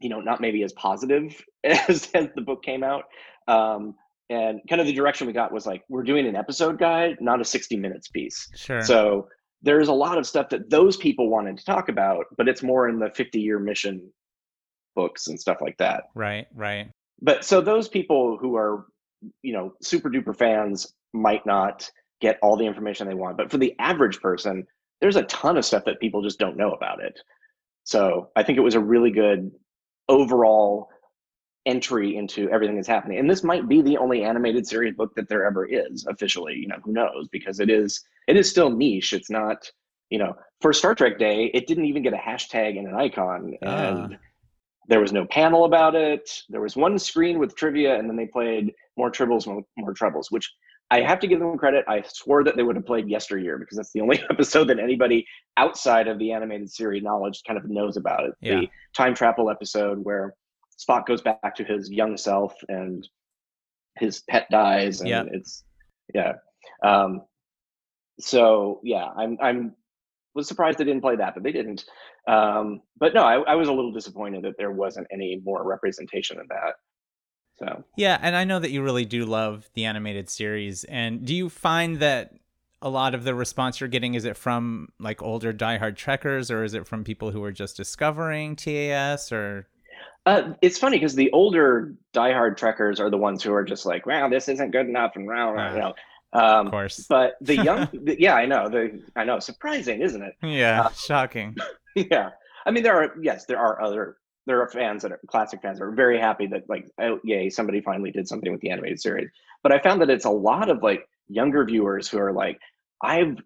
[0.00, 3.04] you know, not maybe as positive as, as the book came out.
[3.48, 3.94] Um,
[4.30, 7.40] and kind of the direction we got was like we're doing an episode guide, not
[7.40, 8.48] a 60 minutes piece.
[8.54, 8.82] Sure.
[8.82, 9.28] So
[9.62, 12.88] there's a lot of stuff that those people wanted to talk about, but it's more
[12.88, 14.10] in the 50 year mission
[14.94, 16.04] books and stuff like that.
[16.14, 18.86] Right, right but so those people who are
[19.42, 23.58] you know super duper fans might not get all the information they want but for
[23.58, 24.64] the average person
[25.00, 27.18] there's a ton of stuff that people just don't know about it
[27.84, 29.50] so i think it was a really good
[30.08, 30.88] overall
[31.66, 35.28] entry into everything that's happening and this might be the only animated series book that
[35.28, 39.12] there ever is officially you know who knows because it is it is still niche
[39.14, 39.70] it's not
[40.10, 43.54] you know for star trek day it didn't even get a hashtag and an icon
[43.64, 43.68] uh.
[43.68, 44.18] and
[44.88, 46.30] there was no panel about it.
[46.48, 50.30] There was one screen with trivia, and then they played more tribbles, more, more troubles,
[50.30, 50.52] which
[50.90, 51.84] I have to give them credit.
[51.88, 55.26] I swore that they would have played yesteryear because that's the only episode that anybody
[55.56, 58.34] outside of the animated series knowledge kind of knows about it.
[58.40, 58.60] Yeah.
[58.60, 60.34] The time travel episode where
[60.78, 63.06] Spock goes back to his young self and
[63.98, 65.24] his pet dies, and yeah.
[65.32, 65.64] it's
[66.12, 66.32] yeah.
[66.84, 67.22] Um,
[68.20, 69.74] so yeah, I'm I'm
[70.34, 71.84] was surprised they didn't play that, but they didn't.
[72.26, 76.40] Um, but no, I, I, was a little disappointed that there wasn't any more representation
[76.40, 76.74] of that.
[77.56, 80.84] So yeah, and I know that you really do love the animated series.
[80.84, 82.32] And do you find that
[82.82, 84.14] a lot of the response you're getting?
[84.14, 87.76] Is it from like older diehard trekkers, or is it from people who are just
[87.76, 89.30] discovering TAS?
[89.30, 89.68] Or
[90.26, 94.06] uh, it's funny because the older diehard trekkers are the ones who are just like,
[94.06, 95.94] "Wow, this isn't good enough," and "Wow, uh, you know."
[96.32, 97.06] Um, of course.
[97.08, 98.68] But the young, the, yeah, I know.
[98.68, 100.34] The I know, surprising, isn't it?
[100.42, 101.56] Yeah, uh, shocking.
[101.96, 102.30] Yeah,
[102.66, 105.78] I mean, there are yes, there are other there are fans that are classic fans
[105.78, 109.00] that are very happy that like oh yay somebody finally did something with the animated
[109.00, 109.30] series
[109.62, 112.60] but i found that it's a lot of like younger viewers who are like
[113.02, 113.38] i've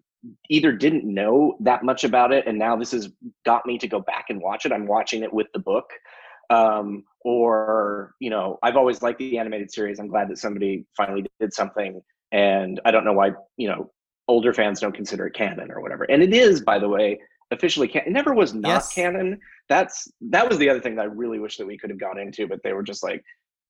[0.49, 3.09] either didn't know that much about it and now this has
[3.45, 5.91] got me to go back and watch it i'm watching it with the book
[6.49, 11.25] um, or you know i've always liked the animated series i'm glad that somebody finally
[11.39, 13.91] did something and i don't know why you know
[14.27, 17.19] older fans don't consider it canon or whatever and it is by the way
[17.51, 18.93] officially canon it never was not yes.
[18.93, 21.99] canon that's that was the other thing that I really wish that we could have
[21.99, 23.23] gone into, but they were just like,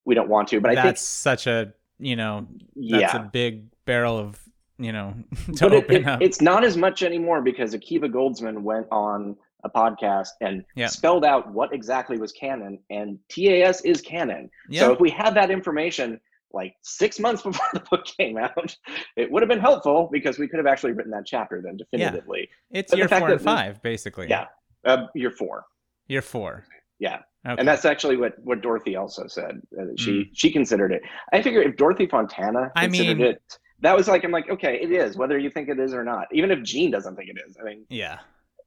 [0.06, 0.60] we don't want to.
[0.60, 3.16] But I think that's such a you know that's yeah.
[3.16, 4.40] a big barrel of
[4.78, 5.14] you know
[5.56, 6.22] to but open it, it, up.
[6.22, 10.86] It's not as much anymore because Akiva Goldsman went on a podcast and yeah.
[10.86, 14.50] spelled out what exactly was canon, and TAS is canon.
[14.68, 14.80] Yeah.
[14.80, 16.20] So if we had that information
[16.52, 18.76] like six months before the book came out,
[19.16, 22.48] it would have been helpful because we could have actually written that chapter then definitively.
[22.70, 22.80] Yeah.
[22.80, 24.28] It's but year four and five, basically.
[24.28, 24.46] Yeah,
[24.84, 25.64] uh, year four.
[26.08, 26.64] Year four.
[26.98, 27.20] Yeah.
[27.46, 27.56] Okay.
[27.58, 29.62] And that's actually what, what Dorothy also said.
[29.78, 30.30] Uh, she mm.
[30.34, 31.00] she considered it.
[31.32, 33.42] I figure if Dorothy Fontana considered I mean, it,
[33.80, 36.26] that was like I'm like okay, it is whether you think it is or not.
[36.32, 37.56] Even if Gene doesn't think it is.
[37.58, 38.18] I mean, yeah.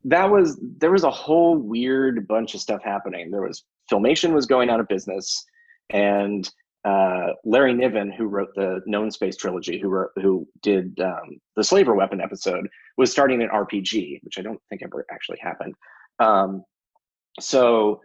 [0.06, 3.32] That was there was a whole weird bunch of stuff happening.
[3.32, 5.46] There was filmation was going out of business,
[5.90, 6.50] and
[6.86, 11.64] uh, Larry Niven, who wrote the Known Space trilogy, who wrote, who did um, the
[11.64, 15.76] Slaver Weapon episode, was starting an RPG, which I don't think ever actually happened.
[16.20, 16.64] Um,
[17.40, 18.02] so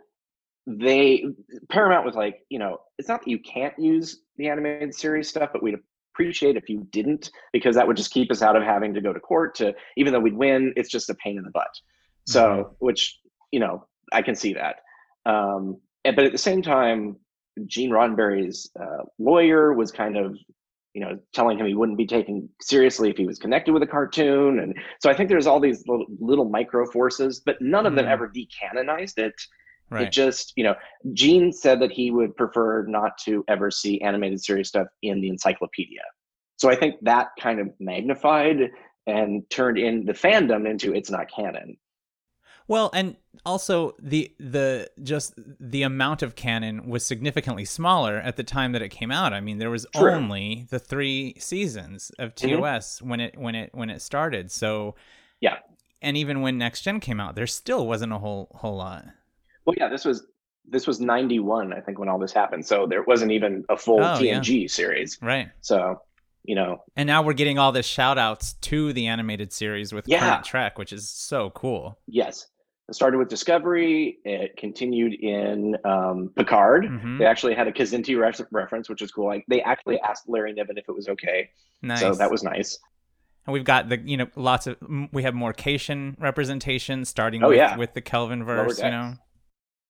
[0.67, 1.25] they
[1.69, 5.51] Paramount was like, you know, it's not that you can't use the animated series stuff,
[5.53, 5.77] but we'd
[6.19, 9.13] appreciate if you didn't because that would just keep us out of having to go
[9.13, 11.71] to court to even though we'd win, it's just a pain in the butt.
[12.27, 12.73] So, mm-hmm.
[12.79, 13.19] which
[13.53, 14.77] you know, I can see that.
[15.25, 17.17] Um, and, but at the same time,
[17.67, 20.37] Gene Roddenberry's uh, lawyer was kind of
[20.95, 23.87] you know, telling him he wouldn't be taken seriously if he was connected with a
[23.87, 24.59] cartoon.
[24.59, 28.07] And so I think there's all these little, little micro forces, but none of them
[28.07, 28.11] mm.
[28.11, 29.35] ever decanonized it.
[29.91, 30.05] Right.
[30.05, 30.75] It just, you know,
[31.13, 35.29] Gene said that he would prefer not to ever see animated series stuff in the
[35.29, 36.03] encyclopedia.
[36.59, 38.71] So I think that kind of magnified
[39.07, 41.79] and turned in the fandom into it's not canon.
[42.67, 48.45] Well, and also the the just the amount of canon was significantly smaller at the
[48.45, 49.33] time that it came out.
[49.33, 50.13] I mean, there was True.
[50.13, 53.09] only the three seasons of TOS mm-hmm.
[53.09, 54.51] when it when it when it started.
[54.51, 54.97] So
[55.41, 55.59] yeah,
[56.03, 59.07] and even when Next Gen came out, there still wasn't a whole whole lot.
[59.69, 60.27] Well, yeah, this was
[60.71, 64.01] this was 91 i think when all this happened so there wasn't even a full
[64.01, 64.67] oh, tng yeah.
[64.67, 66.03] series right so
[66.45, 70.07] you know and now we're getting all this shout outs to the animated series with
[70.07, 70.21] yeah.
[70.21, 72.49] current trek which is so cool yes
[72.89, 74.19] it started with Discovery.
[74.25, 76.85] It continued in um, Picard.
[76.85, 77.19] Mm-hmm.
[77.19, 79.27] They actually had a Kzinti re- reference, which is cool.
[79.27, 81.51] Like they actually asked Larry Niven if it was okay.
[81.83, 82.01] Nice.
[82.01, 82.79] So that was nice.
[83.47, 84.79] And we've got the you know lots of
[85.13, 87.77] we have more Caitian representation starting oh, with, yeah.
[87.77, 88.79] with the Kelvin verse.
[88.79, 89.15] You know.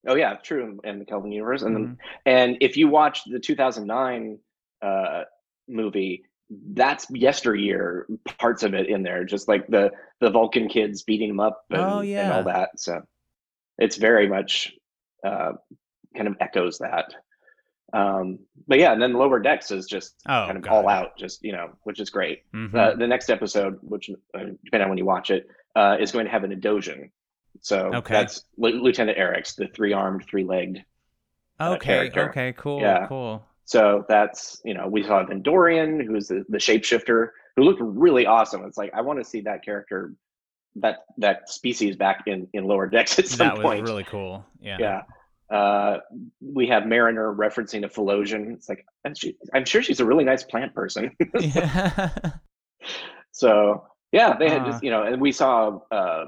[0.07, 1.93] Oh yeah, true, and the Kelvin universe, and mm-hmm.
[2.25, 4.39] then and if you watch the 2009
[4.81, 5.23] uh,
[5.67, 8.07] movie, that's yesteryear
[8.39, 11.81] parts of it in there, just like the the Vulcan kids beating them up and,
[11.81, 12.23] oh, yeah.
[12.23, 12.69] and all that.
[12.77, 13.01] So
[13.77, 14.73] it's very much
[15.25, 15.53] uh,
[16.15, 17.13] kind of echoes that.
[17.91, 20.71] Um, but yeah, and then Lower Decks is just oh, kind of God.
[20.71, 22.43] all out, just you know, which is great.
[22.53, 22.77] Mm-hmm.
[22.77, 26.25] Uh, the next episode, which uh, depending on when you watch it, uh, is going
[26.25, 27.09] to have an Edosian.
[27.61, 28.13] So okay.
[28.13, 30.83] that's L- Lieutenant Arex, the three armed, three legged.
[31.59, 32.09] Uh, okay.
[32.15, 32.53] Okay.
[32.53, 32.81] Cool.
[32.81, 33.07] Yeah.
[33.07, 33.45] Cool.
[33.65, 38.65] So that's, you know, we saw Vendorian, who's the, the shapeshifter, who looked really awesome.
[38.65, 40.13] It's like, I want to see that character,
[40.77, 43.81] that that species back in, in lower decks at some that point.
[43.81, 44.45] was really cool.
[44.59, 44.77] Yeah.
[44.79, 45.01] Yeah.
[45.55, 45.99] Uh,
[46.41, 48.53] we have Mariner referencing a Phylosian.
[48.53, 48.85] It's like,
[49.15, 51.11] she, I'm sure she's a really nice plant person.
[51.39, 52.09] yeah.
[53.31, 54.65] so, yeah, they had uh.
[54.65, 56.25] just, you know, and we saw uh,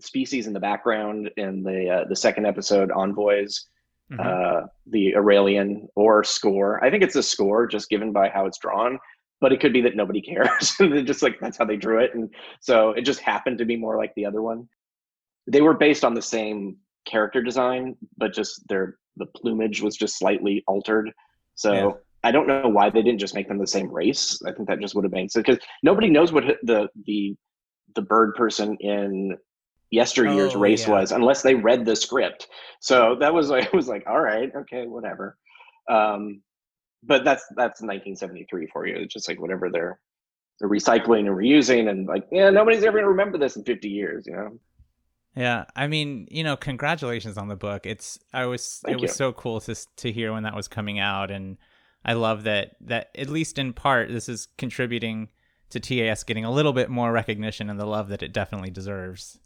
[0.00, 3.66] species in the background in the uh, the second episode, Envoys
[4.12, 4.20] mm-hmm.
[4.20, 6.82] uh, the Aurelian or Skorr.
[6.82, 8.98] I think it's a Skorr just given by how it's drawn,
[9.40, 10.74] but it could be that nobody cares.
[10.78, 12.14] They just like that's how they drew it.
[12.14, 14.68] And so it just happened to be more like the other one.
[15.46, 20.18] They were based on the same character design, but just their the plumage was just
[20.18, 21.10] slightly altered.
[21.54, 21.90] So yeah.
[22.24, 24.40] I don't know why they didn't just make them the same race.
[24.46, 27.36] I think that just would have made sense because nobody knows what the the
[27.94, 29.36] the bird person in
[29.90, 30.94] yesteryear's oh, race yeah.
[30.94, 32.48] was unless they read the script.
[32.80, 35.36] So that was like it was like all right, okay, whatever.
[35.88, 36.42] Um,
[37.02, 38.96] but that's that's 1973 for you.
[38.96, 40.00] It's just like whatever they're
[40.58, 44.26] they're recycling and reusing and like yeah nobody's ever gonna remember this in 50 years
[44.26, 44.58] you know
[45.36, 49.10] yeah i mean you know congratulations on the book it's i was Thank it was
[49.10, 49.14] you.
[49.14, 51.58] so cool to to hear when that was coming out and
[52.04, 55.28] i love that that at least in part this is contributing
[55.70, 59.38] to tas getting a little bit more recognition and the love that it definitely deserves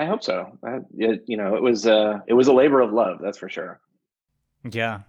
[0.00, 0.58] i hope so.
[0.66, 3.48] Uh, it, you know it was uh it was a labor of love that's for
[3.48, 3.80] sure.
[4.70, 5.00] Yeah.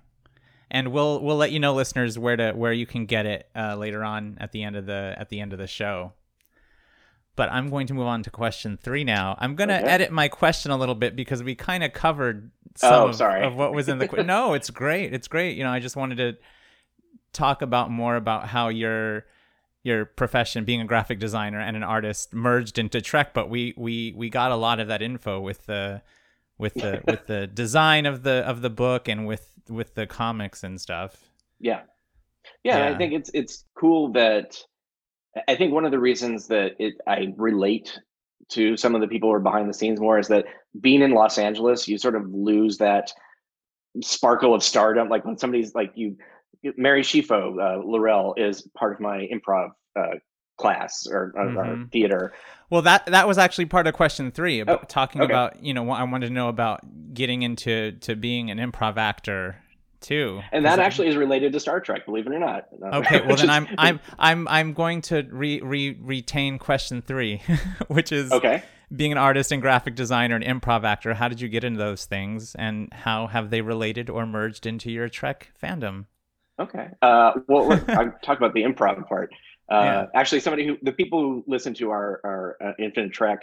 [0.71, 3.75] And we'll we'll let you know listeners where to where you can get it uh,
[3.75, 6.13] later on at the end of the at the end of the show.
[7.35, 9.35] But i'm going to move on to question three now.
[9.39, 9.87] I'm going to Okay.
[9.87, 13.43] edit my question a little bit because we kind of covered some Oh, of, sorry.
[13.45, 15.13] of what was in the que- no it's great.
[15.13, 15.57] It's great.
[15.57, 16.37] You know i just wanted to
[17.33, 19.25] talk about more about how your
[19.83, 24.13] your profession being a graphic designer and an artist merged into trek but we we
[24.15, 26.01] we got a lot of that info with the
[26.57, 30.63] with the with the design of the of the book and with with the comics
[30.63, 31.81] and stuff Yeah.
[32.63, 32.95] Yeah, Yeah.
[32.95, 34.57] I think it's it's cool that
[35.47, 37.99] I think one of the reasons that it I relate
[38.49, 40.45] to some of the people who are behind the scenes more is that
[40.79, 43.11] being in Los Angeles, you sort of lose that
[44.01, 45.09] sparkle of stardom.
[45.09, 46.17] Like when somebody's like you,
[46.77, 50.15] Mary Chieffo, uh, Laurel is part of my improv uh,
[50.57, 51.91] class or, or- or Mhm.
[51.91, 52.33] theater.
[52.69, 55.31] Well, that that was actually part of question three about Oh, talking okay.
[55.31, 56.81] about you know I wanted to know about
[57.13, 59.57] getting into to being an improv actor
[59.99, 62.65] too, And that it- actually is related to Star Trek, believe it or not.
[62.81, 67.41] Okay, well then I'm I'm I'm I'm going to re, re retain question three,
[67.87, 68.63] which is okay.
[68.95, 71.13] being an artist and graphic designer and improv actor.
[71.13, 74.91] How did you get into those things, and how have they related or merged into
[74.91, 76.05] your Trek fandom?
[76.59, 76.87] Okay.
[77.01, 79.31] Uh, well, I talk about the improv part.
[79.71, 80.05] Uh, Yeah.
[80.13, 83.39] Actually, somebody who the people who listen to our our uh, Infinite Track,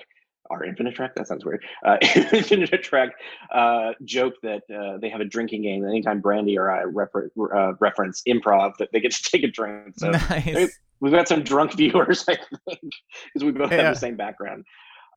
[0.51, 1.14] our Infinite Track.
[1.16, 1.64] that sounds weird.
[1.85, 1.96] Uh,
[2.33, 3.11] Infinite Trek
[3.53, 5.85] uh, joke that uh, they have a drinking game.
[5.85, 9.94] Anytime Brandy or I refer, uh, reference improv, that they get to take a drink.
[9.99, 10.79] So nice.
[11.01, 12.37] we've got some drunk viewers, I
[12.68, 12.92] think,
[13.35, 13.83] because we both Yeah.
[13.85, 14.64] have the same background.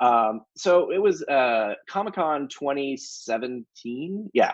[0.02, 4.52] Um, so it was uh, Comic Con 2017, yeah,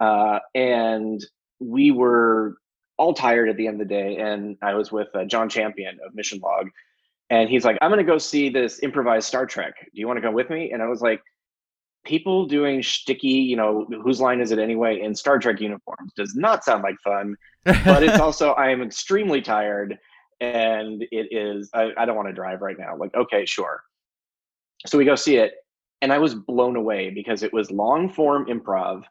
[0.00, 1.24] uh, and
[1.60, 2.56] we were
[2.98, 5.98] all tired at the end of the day, and I was with uh, John Champion
[6.06, 6.68] of Mission Log,
[7.30, 9.74] and he's like, "I'm going to go see this improvised Star Trek.
[9.80, 11.20] Do you want to go with me?" And I was like.
[12.04, 15.00] People doing sticky, you know, whose line is it anyway?
[15.00, 19.40] In Star Trek uniforms does not sound like fun but it's also I am extremely
[19.40, 19.98] tired
[20.40, 22.96] and it is I, I don't want to drive right now.
[22.96, 23.82] Like, okay, sure.
[24.86, 25.52] So we go see it,
[26.00, 29.04] and I was blown away because it was long form improv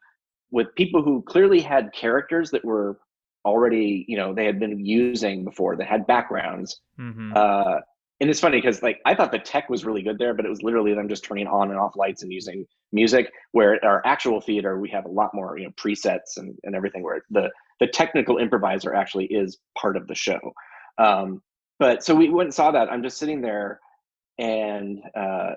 [0.50, 2.98] with people who clearly had characters that were
[3.44, 6.80] already, you know, they had been using before, that had backgrounds.
[6.96, 7.80] hmm Uh,
[8.20, 10.48] and it's funny because like I thought the tech was really good there, but it
[10.48, 13.32] was literally them just turning on and off lights and using music.
[13.50, 16.76] Where at our actual theater, we have a lot more, you know, presets and, and
[16.76, 17.02] everything.
[17.02, 17.50] Where the
[17.80, 20.38] the technical improviser actually is part of the show.
[20.98, 21.42] Um,
[21.80, 22.92] but so we went and saw that.
[22.92, 23.80] I'm just sitting there,
[24.38, 25.54] and uh,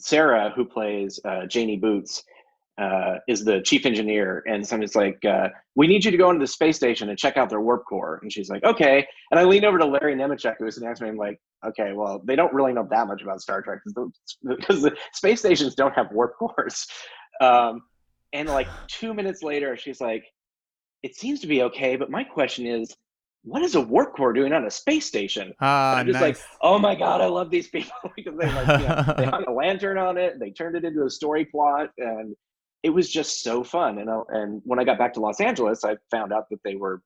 [0.00, 2.24] Sarah, who plays uh, Janie Boots,
[2.78, 6.40] uh, is the chief engineer, and somebody's like, uh, "We need you to go into
[6.40, 9.44] the space station and check out their warp core." And she's like, "Okay." And I
[9.44, 11.10] lean over to Larry Nemecek, who was next to me.
[11.10, 14.12] I'm like, "Okay, well, they don't really know that much about Star Trek because
[14.42, 16.86] the, the space stations don't have warp cores."
[17.40, 17.82] Um,
[18.32, 20.24] and like two minutes later, she's like,
[21.04, 22.94] "It seems to be okay, but my question is."
[23.44, 25.54] What is a warp core doing on a space station?
[25.60, 26.38] Ah, I'm just nice.
[26.38, 29.44] like, oh my god, I love these people because they like, you know, they hung
[29.46, 32.34] a lantern on it, they turned it into a story plot, and
[32.82, 33.98] it was just so fun.
[33.98, 36.74] And uh, and when I got back to Los Angeles, I found out that they
[36.74, 37.02] were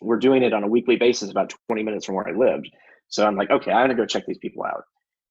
[0.00, 2.68] were doing it on a weekly basis, about 20 minutes from where I lived.
[3.08, 4.84] So I'm like, okay, I'm gonna go check these people out.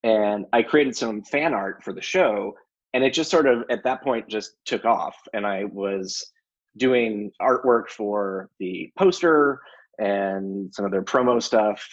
[0.03, 2.55] And I created some fan art for the show,
[2.93, 5.15] and it just sort of at that point just took off.
[5.34, 6.31] And I was
[6.77, 9.60] doing artwork for the poster
[9.99, 11.86] and some of their promo stuff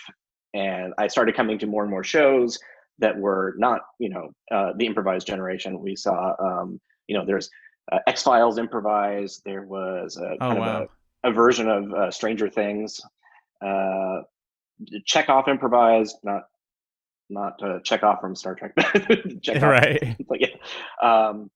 [0.54, 2.58] and I started coming to more and more shows
[2.98, 5.80] that were not, you know, uh, the improvised generation.
[5.80, 7.50] We saw, um, you know, there's
[7.90, 9.42] uh, X Files improvised.
[9.44, 10.82] There was a, Oh, kind wow.
[10.82, 10.88] of
[11.24, 13.00] a, a version of uh, Stranger Things.
[13.64, 14.22] Uh,
[15.04, 16.44] Chekhov improvised, not
[17.30, 18.72] not uh, Chekov from Star Trek.
[19.42, 20.16] Chekhov, right.
[20.28, 20.48] but yeah.
[21.02, 21.50] Um,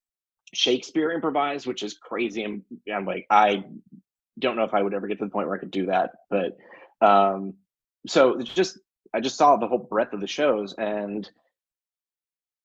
[0.53, 2.45] Shakespeare improvised, which is crazy.
[2.45, 2.63] I'm,
[2.93, 3.65] I'm like, I
[4.39, 6.11] don't know if I would ever get to the point where I could do that,
[6.29, 6.59] but
[7.01, 7.55] um,
[8.07, 8.79] so just
[9.15, 11.29] I just saw the whole breadth of the shows, and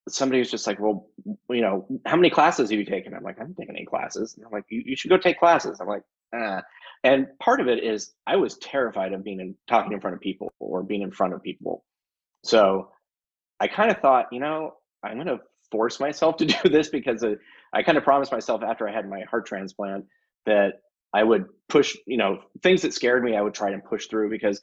[0.07, 1.07] somebody was just like, "Well,
[1.49, 4.35] you know, how many classes have you taken?" I'm like, "I haven't taken any classes."
[4.35, 6.03] And I'm like, "You, you should go take classes." I'm like,
[6.33, 6.61] "Ah,"
[7.03, 10.21] and part of it is I was terrified of being in talking in front of
[10.21, 11.83] people or being in front of people,
[12.43, 12.89] so
[13.59, 15.39] I kind of thought, you know, I'm going to
[15.71, 17.35] force myself to do this because uh,
[17.73, 20.05] I kind of promised myself after I had my heart transplant
[20.45, 20.81] that
[21.13, 24.29] I would push, you know, things that scared me, I would try and push through
[24.29, 24.61] because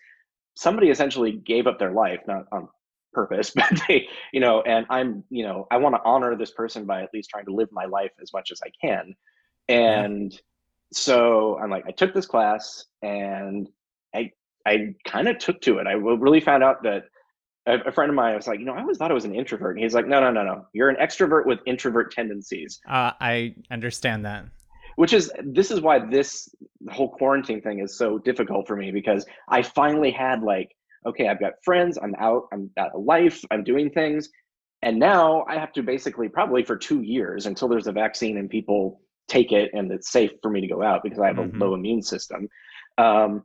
[0.55, 2.69] somebody essentially gave up their life, not on
[3.15, 6.85] purpose, but they, you know, and I'm, you know, I want to honor this person
[6.85, 9.15] by at least trying to live my life as much as I can.
[9.69, 10.39] And yeah.
[10.93, 13.69] so I'm like, I took this class and
[14.15, 14.33] I,
[14.67, 15.87] I kind of took to it.
[15.87, 17.05] I really found out that
[17.67, 19.77] a, friend of mine was like, you know, I always thought I was an introvert.
[19.77, 20.67] And he's like, no, no, no, no.
[20.73, 22.81] You're an extrovert with introvert tendencies.
[22.89, 24.45] Uh, I understand that.
[24.97, 26.55] Which is, this is why this
[26.91, 30.77] whole quarantine thing is so difficult for me because I finally had like,
[31.07, 34.29] okay, I've got friends, I'm out, I'm out of life, I'm doing things.
[34.83, 38.51] And now I have to basically, probably for two years until there's a vaccine and
[38.51, 41.61] people take it and it's safe for me to go out because I have mm-hmm.
[41.61, 42.49] a low immune system.
[42.99, 43.45] Um,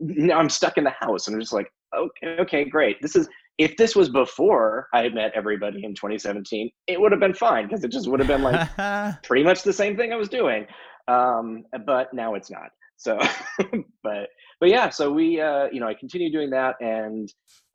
[0.00, 3.00] now I'm stuck in the house and I'm just like, okay, okay, great.
[3.02, 7.34] This is if this was before I met everybody in 2017, it would have been
[7.34, 10.30] fine because it just would have been like pretty much the same thing I was
[10.30, 10.66] doing.
[11.08, 12.70] Um, but now it's not.
[12.96, 13.18] So,
[14.02, 14.28] but
[14.60, 17.32] but yeah, so we uh, you know I continued doing that, and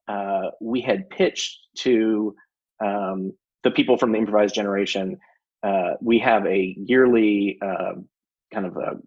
[0.07, 2.35] uh, we had pitched to
[2.83, 3.33] um,
[3.63, 5.17] the people from the improvised generation.
[5.63, 7.93] Uh, we have a yearly uh,
[8.53, 8.97] kind of a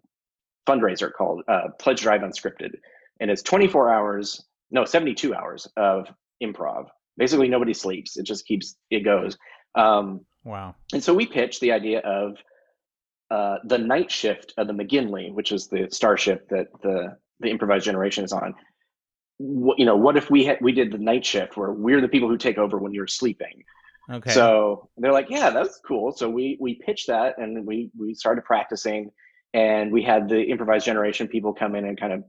[0.69, 2.75] fundraiser called uh, Pledge Drive Unscripted,
[3.21, 6.07] and it's 24 hours, no, 72 hours of
[6.43, 6.87] improv.
[7.17, 8.17] Basically, nobody sleeps.
[8.17, 9.37] It just keeps it goes.
[9.75, 10.75] Um, wow.
[10.93, 12.35] And so we pitched the idea of
[13.31, 17.85] uh, the night shift of the McGinley, which is the starship that the the improvised
[17.85, 18.55] generation is on.
[19.37, 22.07] What, you know, what if we had we did the night shift where we're the
[22.07, 23.63] people who take over when you're sleeping?
[24.11, 24.31] Okay.
[24.31, 26.11] So they're like, yeah, that's cool.
[26.11, 29.11] So we we pitched that and we we started practicing,
[29.53, 32.23] and we had the improvised generation people come in and kind of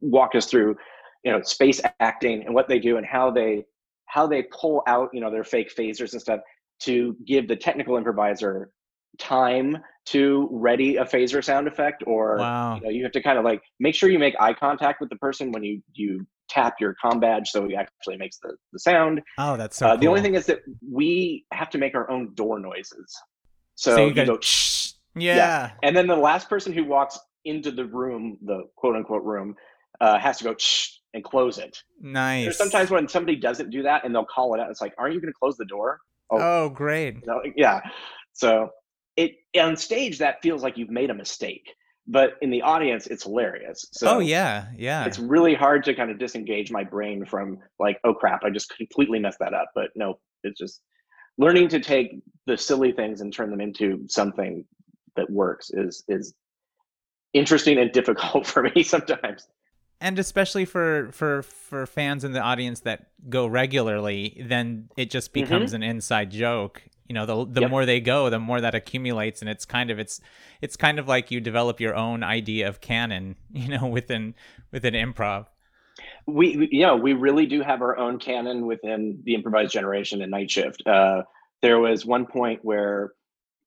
[0.00, 0.76] walk us through
[1.24, 3.64] you know space acting and what they do and how they
[4.06, 6.40] how they pull out you know their fake phasers and stuff
[6.78, 8.70] to give the technical improviser
[9.18, 12.76] time to ready a phaser sound effect or wow.
[12.76, 15.10] you, know, you have to kind of like make sure you make eye contact with
[15.10, 18.78] the person when you you tap your com badge so it actually makes the, the
[18.78, 20.00] sound oh that's so uh, cool.
[20.00, 23.20] the only thing is that we have to make our own door noises
[23.74, 24.38] so, so you, you go
[25.16, 25.36] yeah.
[25.36, 29.56] yeah and then the last person who walks into the room the quote unquote room
[30.00, 31.82] uh, has to go shh and close it.
[32.00, 32.44] Nice.
[32.44, 34.70] There's sometimes when somebody doesn't do that and they'll call it out.
[34.70, 35.98] It's like, aren't you going to close the door?
[36.30, 37.14] Oh, oh great.
[37.14, 37.80] You know, yeah.
[38.34, 38.70] So
[39.16, 41.74] it on stage that feels like you've made a mistake,
[42.06, 43.86] but in the audience it's hilarious.
[43.92, 45.04] So oh yeah, yeah.
[45.04, 48.74] It's really hard to kind of disengage my brain from like, oh crap, I just
[48.76, 49.70] completely messed that up.
[49.74, 50.80] But no, it's just
[51.38, 54.64] learning to take the silly things and turn them into something
[55.16, 56.34] that works is is
[57.32, 59.48] interesting and difficult for me sometimes
[60.00, 65.32] and especially for for for fans in the audience that go regularly then it just
[65.32, 65.44] mm-hmm.
[65.44, 65.82] becomes mm-hmm.
[65.82, 67.70] an inside joke you know the the yep.
[67.70, 70.20] more they go the more that accumulates and it's kind of it's
[70.60, 74.34] it's kind of like you develop your own idea of canon you know within
[74.72, 75.46] within improv
[76.26, 80.30] we, we yeah we really do have our own canon within the improvised generation and
[80.30, 81.22] night shift uh,
[81.62, 83.12] there was one point where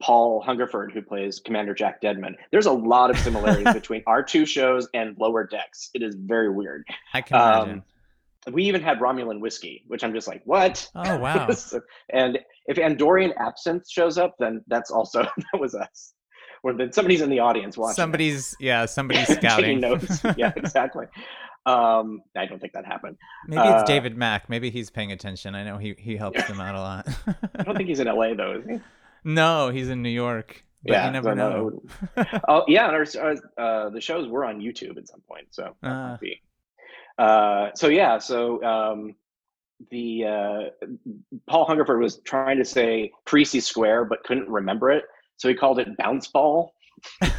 [0.02, 2.38] Paul Hungerford, who plays Commander Jack Deadman.
[2.52, 5.90] There's a lot of similarities between our two shows and Lower Decks.
[5.94, 6.86] It is very weird.
[7.14, 7.84] I can um, imagine.
[8.54, 10.90] We even had Romulan whiskey, which I'm just like, what?
[10.96, 11.50] Oh wow!
[12.10, 12.40] and
[12.70, 16.14] if Andorian absinthe shows up, then that's also that was us.
[16.62, 17.96] Or then somebody's in the audience watching.
[17.96, 18.66] Somebody's it.
[18.66, 20.22] yeah, somebody's scouting notes.
[20.38, 21.08] Yeah, exactly.
[21.66, 23.18] Um, I don't think that happened.
[23.48, 24.50] Maybe it's uh, David Mack.
[24.50, 25.56] Maybe he's paying attention.
[25.56, 27.08] I know he he helps them out a lot.
[27.58, 28.80] I don't think he's in LA though, is he?
[29.24, 30.64] No, he's in New York.
[30.84, 31.82] But yeah, you never know.
[32.48, 36.18] oh yeah, and our, uh, the shows were on YouTube at some point, so uh.
[37.18, 39.16] Uh, so yeah, so um,
[39.92, 40.88] the uh,
[41.48, 45.06] Paul Hungerford was trying to say Parrises Square, but couldn't remember it,
[45.38, 46.72] so he called it Bounce Ball.
[47.24, 47.30] so,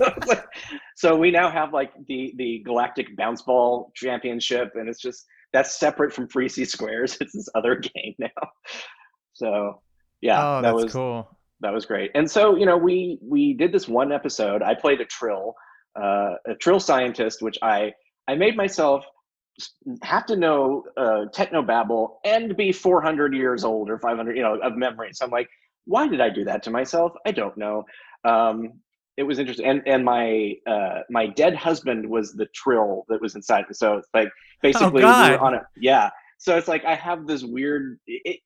[0.26, 0.44] like,
[0.96, 5.78] so, we now have like the the Galactic Bounce Ball Championship, and it's just that's
[5.78, 7.16] separate from Parrises Squares.
[7.20, 8.48] It's this other game now.
[9.32, 9.80] So
[10.20, 11.28] yeah, oh, that was cool.
[11.60, 12.10] That was great.
[12.14, 14.62] And so, you know, we we did this one episode.
[14.62, 15.54] I played a trill,
[15.98, 17.92] uh, a trill scientist, which I
[18.28, 19.04] I made myself
[20.02, 24.76] have to know uh, technobabble and be 400 years old or 500, you know, of
[24.76, 25.10] memory.
[25.12, 25.48] So I'm like,
[25.86, 27.12] why did I do that to myself?
[27.24, 27.84] I don't know.
[28.24, 28.80] Um,
[29.16, 33.34] it was interesting, and and my uh, my dead husband was the trill that was
[33.34, 33.64] inside.
[33.72, 34.30] So it's like oh,
[34.62, 36.10] basically oh, we were on a yeah.
[36.38, 37.98] So it's like I have this weird.
[38.06, 38.40] It,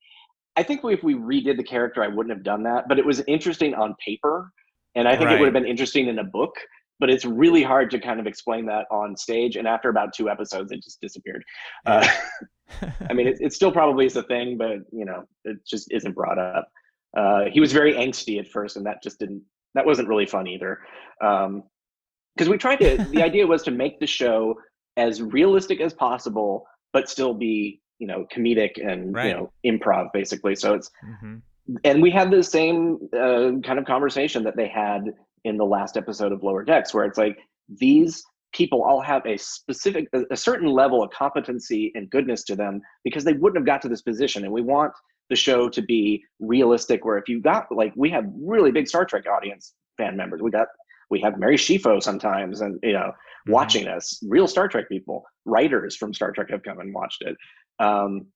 [0.56, 2.86] I think if we redid the character, I wouldn't have done that.
[2.88, 4.52] But it was interesting on paper,
[4.94, 5.36] and I think right.
[5.36, 6.54] it would have been interesting in a book.
[7.00, 9.56] But it's really hard to kind of explain that on stage.
[9.56, 11.44] And after about two episodes, it just disappeared.
[11.86, 12.06] Uh,
[13.10, 16.12] I mean, it, it still probably is a thing, but you know, it just isn't
[16.14, 16.68] brought up.
[17.16, 19.42] Uh, he was very angsty at first, and that just didn't.
[19.74, 20.78] That wasn't really fun either.
[21.18, 23.04] Because um, we tried to.
[23.10, 24.54] the idea was to make the show
[24.96, 29.28] as realistic as possible but still be you know comedic and Right.
[29.28, 30.54] you know improv basically.
[30.54, 31.38] So it's hmm
[31.84, 35.02] and we had the same uh, kind of conversation that they had
[35.44, 37.38] in the last episode of Lower Decks, where it's like
[37.68, 38.22] these
[38.52, 43.24] people all have a specific, a, certain level of competency and goodness to them because
[43.24, 44.44] they wouldn't have got to this position.
[44.44, 44.92] And we want
[45.28, 49.04] the show to be realistic, where if you got like we have really big Star
[49.04, 50.66] Trek audience fan members, we got
[51.10, 53.12] we have Mary Chieffo sometimes, and you know
[53.48, 53.52] Mhm.
[53.52, 57.36] watching us, real Star Trek people, writers from Star Trek have come and watched it.
[57.78, 58.26] Um,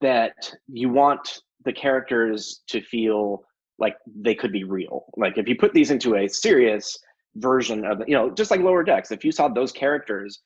[0.00, 0.34] that
[0.68, 3.44] you want the characters to feel
[3.82, 5.04] like they could be real.
[5.16, 6.98] Like if you put these into a serious
[7.36, 10.40] version of, you know, just like Lower Decks, if you saw those characters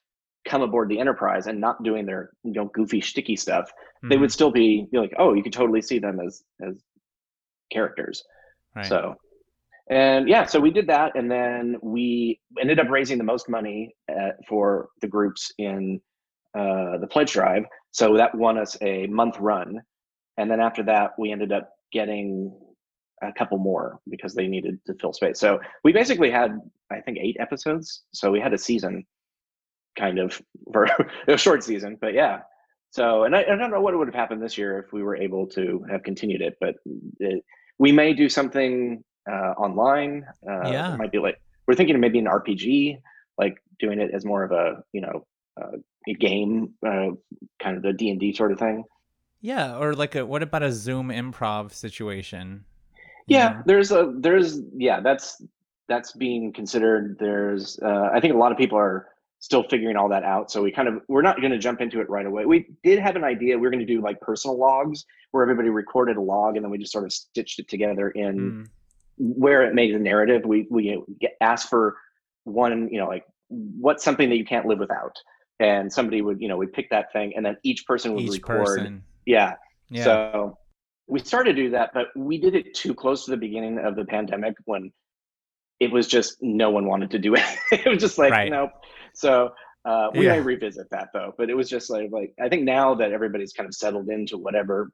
[0.49, 3.70] come aboard the Enterprise and not doing their, you know, goofy, sticky stuff,
[4.09, 4.20] they Mhm.
[4.20, 6.82] would still be you're like, oh, you could totally see them as as
[7.70, 8.24] characters.
[8.74, 8.87] Right.
[8.87, 9.16] So,
[9.91, 13.95] and yeah, so we did that, and then we ended up raising the most money
[14.09, 16.01] uh for the groups in
[16.59, 17.64] uh, the pledge drive.
[17.91, 19.82] So that won us a month run,
[20.39, 22.59] and then after that, we ended up getting
[23.23, 25.39] a couple more because they needed to fill space.
[25.39, 26.59] So we basically had,
[26.91, 28.03] I think, eight episodes.
[28.12, 29.05] So we had a season,
[29.99, 30.41] kind of
[30.73, 30.87] for
[31.29, 32.41] a short season, but yeah.
[32.91, 35.17] So, and I, I don't know what would have happened this year if we were
[35.17, 36.77] able to have continued it, but
[37.21, 37.43] it,
[37.79, 40.25] we may do something uh, online.
[40.49, 40.95] Uh, Yeah.
[40.95, 42.99] it might be like we're thinking of maybe an RPG,
[43.39, 45.27] like doing it as more of a you know
[45.61, 45.77] uh,
[46.09, 47.09] a game, uh,
[47.62, 48.85] kind of the D and D sort of thing.
[49.41, 52.64] Yeah, or like a what about a Zoom improv situation?
[53.27, 55.43] Yeah, there's a there's yeah that's
[55.89, 57.16] that's being considered.
[57.18, 59.09] There's uh, I think a lot of people are
[59.39, 60.51] still figuring all that out.
[60.51, 62.47] So we kind of we're not going to jump into it right away.
[62.47, 63.59] We did have an idea.
[63.59, 66.70] We are going to do like personal logs where everybody recorded a log and then
[66.70, 68.66] we just sort of stitched it together in Mm,
[69.18, 70.45] where it made the narrative.
[70.45, 71.97] We we get asked for
[72.45, 75.16] one, you know, like what's something that you can't live without,
[75.61, 78.33] and somebody would you know we pick that thing and then each person would each
[78.43, 78.66] record.
[78.66, 79.03] person.
[79.24, 79.55] Yeah,
[79.91, 80.05] Yeah.
[80.05, 80.59] so
[81.09, 83.97] we started to do that, but we did it too close to the beginning of
[83.97, 84.93] the pandemic when
[85.79, 87.45] it was just no one wanted to do it.
[87.73, 88.51] it was just like Right.
[88.51, 88.71] nope.
[89.15, 89.51] So
[89.85, 90.33] uh, we Yeah.
[90.33, 91.33] may revisit that though.
[91.39, 94.37] But it was just like like I think now that everybody's kind of settled into
[94.39, 94.91] whatever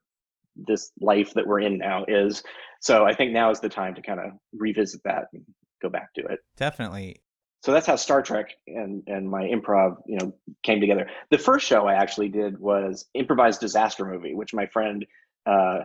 [0.56, 2.42] this life that we're in now is,
[2.80, 5.42] so I think now is the time to kind of revisit that and
[5.80, 7.22] go back to it Definitely.
[7.64, 11.08] so that's how Star Trek and and my improv, you know, came together.
[11.30, 15.06] The first show I actually did was improvised disaster movie, which my friend
[15.46, 15.80] uh,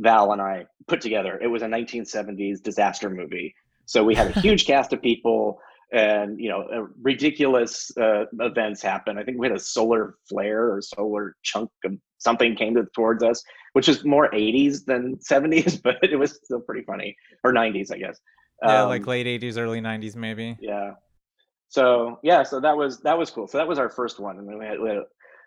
[0.00, 1.38] Val and I put together.
[1.40, 3.54] It was a 1970s disaster movie.
[3.86, 5.60] So we had a huge cast of people,
[5.92, 9.18] and you know, uh, ridiculous uh, events happened.
[9.18, 13.22] I think we had a solar flare or solar chunk of something came to, towards
[13.22, 13.42] us,
[13.74, 17.98] which is more 80s than 70s, but it was still pretty funny, or 90s, I
[17.98, 18.18] guess.
[18.62, 20.56] Yeah, Um, like late '80s, early '90s, maybe.
[20.60, 20.92] yeah
[21.72, 24.48] so yeah so that was that was cool so that was our first one and
[24.48, 25.04] then we, had, we had-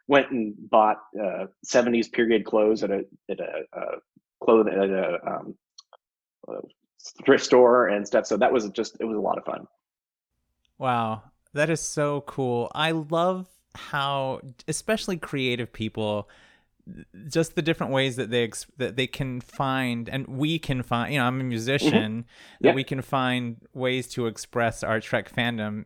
[0.07, 3.95] went and bought uh 70s period clothes at a at a uh
[4.43, 5.55] clothes at a um
[6.49, 6.53] a
[7.25, 9.65] thrift store and stuff so that was just it was a lot of fun
[10.79, 11.23] Wow,
[11.53, 12.69] that is so cool.
[12.75, 16.27] I love how, especially creative people,
[17.29, 21.13] just the different ways that they ex- that they can find, and we can find.
[21.13, 22.25] You know, I'm a musician,
[22.61, 22.73] that Yeah.
[22.75, 25.85] we can find ways to express our Trek fandom.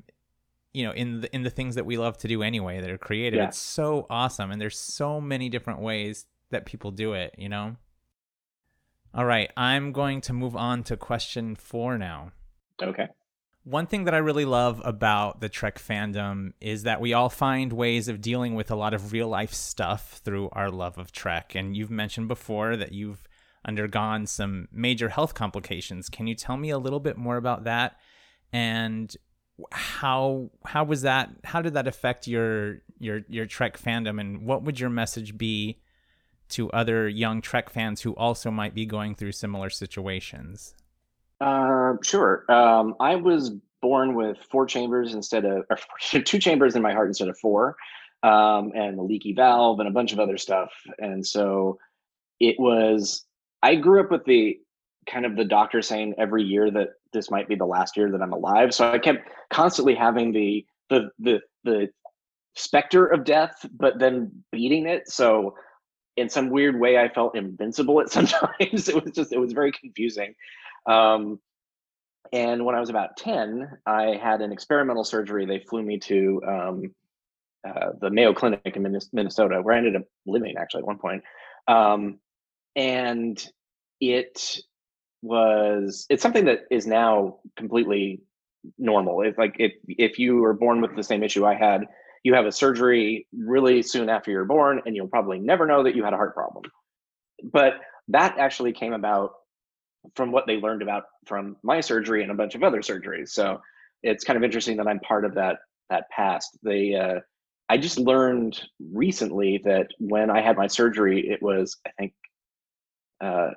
[0.74, 2.97] You know, in the in the things that we love to do anyway, that are
[2.97, 3.38] creative.
[3.38, 3.49] Yeah.
[3.49, 7.36] It's so awesome, and there's so many different ways that people do it.
[7.38, 7.76] You know.
[9.18, 12.34] All right, I'm going to move on to question four now.
[12.80, 13.07] okay
[13.63, 17.74] One thing that I really love about the Trek fandom is that we all find
[17.74, 21.55] ways of dealing with a lot of real life stuff through our love of Trek.
[21.55, 23.28] And you've mentioned before that you've
[23.65, 26.09] undergone some major health complications.
[26.09, 27.97] Can you tell me a little bit more about that?
[28.53, 29.11] And
[29.72, 34.61] how how was that how did that affect your your your Trek fandom and what
[34.61, 35.80] would your message be
[36.50, 40.76] to other young Trek fans who also might be going through similar situations?
[41.39, 42.50] uh sure.
[42.52, 45.78] Um i was born with four chambers instead of or
[46.22, 47.76] two chambers in my heart instead of four
[48.24, 50.72] um and a leaky valve and a bunch of other stuff.
[51.00, 51.78] And so
[52.39, 53.26] it was
[53.62, 54.60] i grew up with the
[55.08, 58.22] kind of the doctor saying every year that this might be the last year that
[58.22, 58.74] i'm alive.
[58.74, 61.89] So i kept constantly having the the the the
[62.56, 65.08] specter of death but then beating it.
[65.08, 65.54] So
[66.18, 69.72] in some weird way i felt invincible at sometimes it was just it was very
[69.72, 70.34] confusing
[70.88, 71.39] um
[72.34, 76.41] and when i was about 10 i had an experimental surgery they flew me to
[76.47, 76.84] um
[77.68, 81.24] uh, the Mayo Clinic in Minnesota, where I ended up living actually at one point.
[81.68, 82.20] Um,
[82.76, 83.43] and
[83.99, 84.59] it
[85.22, 88.22] was it's something that is now completely
[88.78, 89.22] normal.
[89.22, 91.88] It's like if if you were born with the same issue I had,
[92.28, 95.95] you have a surgery really soon after you're born, and you'll probably never know that
[95.95, 96.65] you had a heart problem.
[97.41, 97.75] But
[98.09, 99.32] that actually came about
[100.13, 103.30] from what they learned about from my surgery and a bunch of other surgeries.
[103.30, 103.61] So
[104.03, 105.59] it's kind of interesting that I'm part of that
[105.89, 106.57] that past.
[106.63, 107.21] They uh,
[107.69, 108.61] I just learned
[108.91, 112.13] recently that when I had my surgery, it was I think
[113.21, 113.51] uh,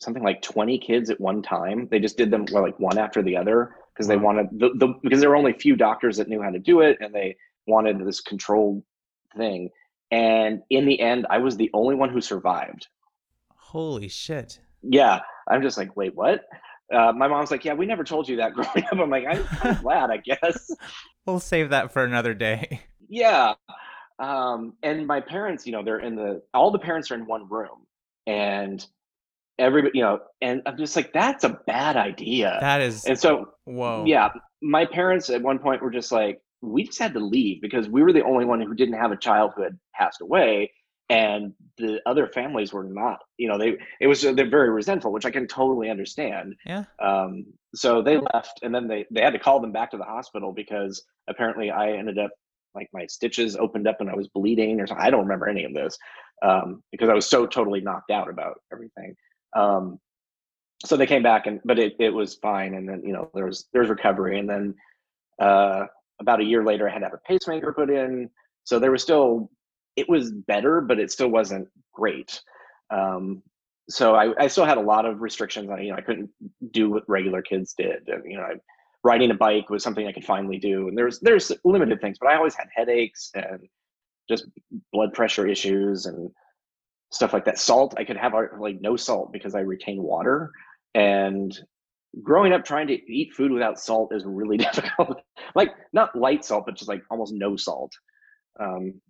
[0.00, 1.88] something like 20 kids at one time.
[1.90, 4.94] They just did them well, like one after the other because they wanted the, the
[5.02, 7.36] because there were only a few doctors that knew how to do it and they
[7.68, 8.82] wanted this controlled
[9.36, 9.70] thing.
[10.10, 12.88] And in the end, I was the only one who survived.
[13.54, 14.60] Holy shit.
[14.82, 15.20] Yeah.
[15.48, 16.44] I'm just like, wait, what?
[16.92, 18.98] Uh, my mom's like, yeah, we never told you that growing up.
[18.98, 20.70] I'm like, I'm, I'm glad, I guess.
[21.26, 22.82] We'll save that for another day.
[23.08, 23.54] Yeah.
[24.18, 27.48] Um, and my parents, you know, they're in the, all the parents are in one
[27.48, 27.86] room
[28.26, 28.84] and
[29.58, 32.56] everybody, you know, and I'm just like, that's a bad idea.
[32.60, 33.04] That is.
[33.04, 34.04] And so, whoa.
[34.06, 34.30] Yeah.
[34.62, 38.02] My parents at one point were just like, we just had to leave because we
[38.02, 40.70] were the only one who didn't have a child who had passed away
[41.10, 45.24] and the other families were not you know they it was they're very resentful which
[45.24, 46.84] i can totally understand Yeah.
[47.00, 50.04] um so they left and then they they had to call them back to the
[50.04, 52.30] hospital because apparently i ended up
[52.74, 55.64] like my stitches opened up and i was bleeding or something i don't remember any
[55.64, 55.96] of this
[56.42, 59.14] um because i was so totally knocked out about everything
[59.56, 59.98] um
[60.84, 63.46] so they came back and but it, it was fine and then you know there
[63.46, 64.74] was there was recovery and then
[65.40, 65.86] uh
[66.20, 68.28] about a year later i had to have a pacemaker put in
[68.64, 69.50] so there was still
[69.96, 72.40] it was better but it still wasn't great
[72.90, 73.42] um
[73.90, 75.82] so I, I still had a lot of restrictions on.
[75.82, 76.30] You know, I couldn't
[76.72, 78.06] do what regular kids did.
[78.08, 78.54] And, you know, I,
[79.02, 80.88] riding a bike was something I could finally do.
[80.88, 83.60] And there's there's limited things, but I always had headaches and
[84.28, 84.46] just
[84.92, 86.30] blood pressure issues and
[87.10, 87.58] stuff like that.
[87.58, 90.50] Salt, I could have like no salt because I retain water.
[90.94, 91.58] And
[92.22, 95.20] growing up trying to eat food without salt is really difficult.
[95.54, 97.92] like not light salt, but just like almost no salt.
[98.60, 99.00] Um,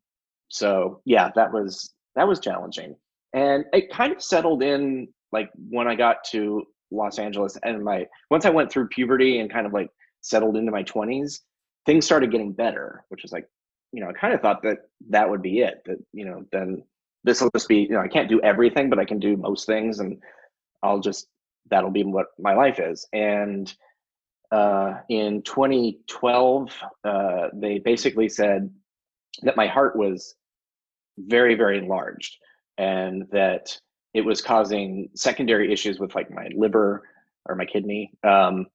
[0.48, 2.96] so yeah, that was that was challenging
[3.32, 8.06] and it kind of settled in like when i got to los angeles and my
[8.30, 9.90] once i went through puberty and kind of like
[10.20, 11.40] settled into my 20s
[11.86, 13.46] things started getting better which is like
[13.92, 14.78] you know i kind of thought that
[15.08, 16.82] that would be it that you know then
[17.24, 19.66] this will just be you know i can't do everything but i can do most
[19.66, 20.18] things and
[20.82, 21.28] i'll just
[21.70, 23.06] that'll be what my life is.
[23.12, 23.72] And
[24.50, 26.72] uh, in 2012
[27.04, 28.70] uh, they basically said
[29.42, 30.34] that my heart was
[31.18, 32.36] very very enlarged
[32.78, 33.78] and that
[34.14, 37.02] it was causing secondary issues with like my liver
[37.46, 38.66] or my kidney um,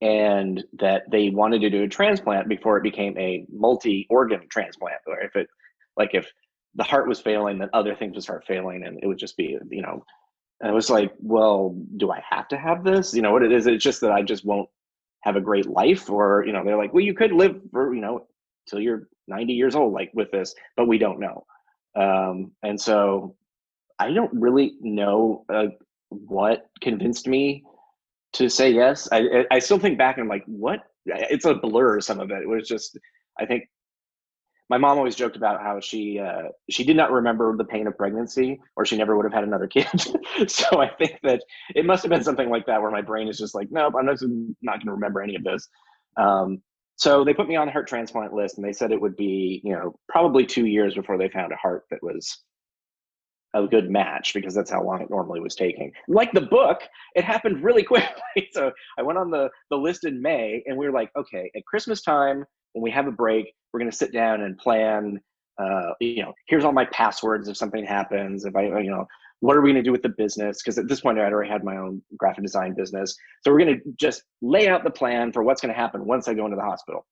[0.00, 5.20] and that they wanted to do a transplant before it became a multi-organ transplant or
[5.20, 5.48] if it
[5.96, 6.26] like if
[6.74, 9.56] the heart was failing then other things would start failing and it would just be
[9.70, 10.04] you know
[10.60, 13.66] and was like well do i have to have this you know what it is
[13.66, 14.68] it's just that i just won't
[15.22, 18.00] have a great life or you know they're like well you could live for you
[18.00, 18.26] know
[18.68, 21.44] till you're 90 years old like with this but we don't know
[21.98, 23.34] um, and so
[23.98, 25.66] I don't really know uh,
[26.10, 27.64] what convinced me
[28.34, 29.08] to say yes.
[29.10, 30.80] I I still think back and I'm like, what?
[31.06, 32.00] It's a blur.
[32.00, 32.42] Some of it.
[32.42, 32.98] It was just.
[33.40, 33.64] I think
[34.68, 37.96] my mom always joked about how she uh, she did not remember the pain of
[37.96, 39.88] pregnancy, or she never would have had another kid.
[40.50, 41.42] so I think that
[41.74, 44.06] it must have been something like that, where my brain is just like, nope, I'm
[44.08, 44.24] just
[44.62, 45.66] not going to remember any of this.
[46.16, 46.62] Um,
[46.96, 49.60] so they put me on the heart transplant list, and they said it would be,
[49.64, 52.42] you know, probably two years before they found a heart that was
[53.54, 55.90] a good match because that's how long it normally was taking.
[56.08, 56.82] Like the book,
[57.14, 58.50] it happened really quickly.
[58.52, 61.64] so I went on the the list in May, and we were like, okay, at
[61.64, 62.44] Christmas time
[62.78, 65.20] when we have a break, we're going to sit down and plan.
[65.60, 68.44] Uh, you know, here's all my passwords if something happens.
[68.44, 69.04] If I, you know,
[69.40, 70.62] what are we going to do with the business?
[70.62, 73.16] Because at this point, I'd already had my own graphic design business.
[73.42, 76.28] So we're going to just lay out the plan for what's going to happen once
[76.28, 77.04] I go into the hospital.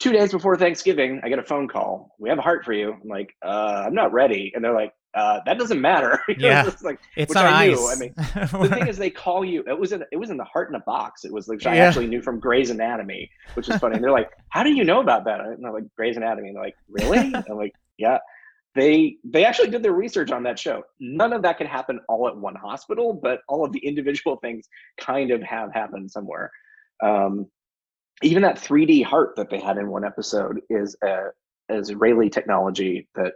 [0.00, 2.14] Two days before Thanksgiving, I get a phone call.
[2.18, 2.92] We have a heart for you.
[2.92, 4.52] I'm like, uh, I'm not ready.
[4.54, 6.20] And they're like, uh, that doesn't matter.
[6.38, 7.78] yeah, it's like it's on I ice.
[7.78, 7.88] Knew.
[7.90, 9.64] I mean, the thing is, they call you.
[9.66, 11.24] It was in it was in the heart in a box.
[11.24, 11.72] It was like yeah.
[11.72, 13.94] I actually knew from Grey's Anatomy, which is funny.
[13.96, 16.56] and they're like, "How do you know about that?" And I'm like, "Grey's Anatomy." And
[16.56, 17.18] they're like, "Really?"
[17.50, 18.18] I'm like, "Yeah."
[18.74, 20.82] They they actually did their research on that show.
[21.00, 24.68] None of that could happen all at one hospital, but all of the individual things
[25.00, 26.52] kind of have happened somewhere.
[27.02, 27.46] Um,
[28.22, 31.28] even that 3D heart that they had in one episode is a
[31.70, 33.32] Israeli technology that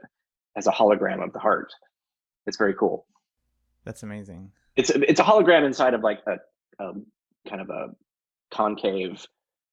[0.57, 1.73] as a hologram of the heart.
[2.47, 3.07] It's very cool.
[3.85, 4.53] That's amazing.
[4.77, 7.07] It's it's a hologram inside of like a um,
[7.49, 7.89] kind of a
[8.51, 9.25] concave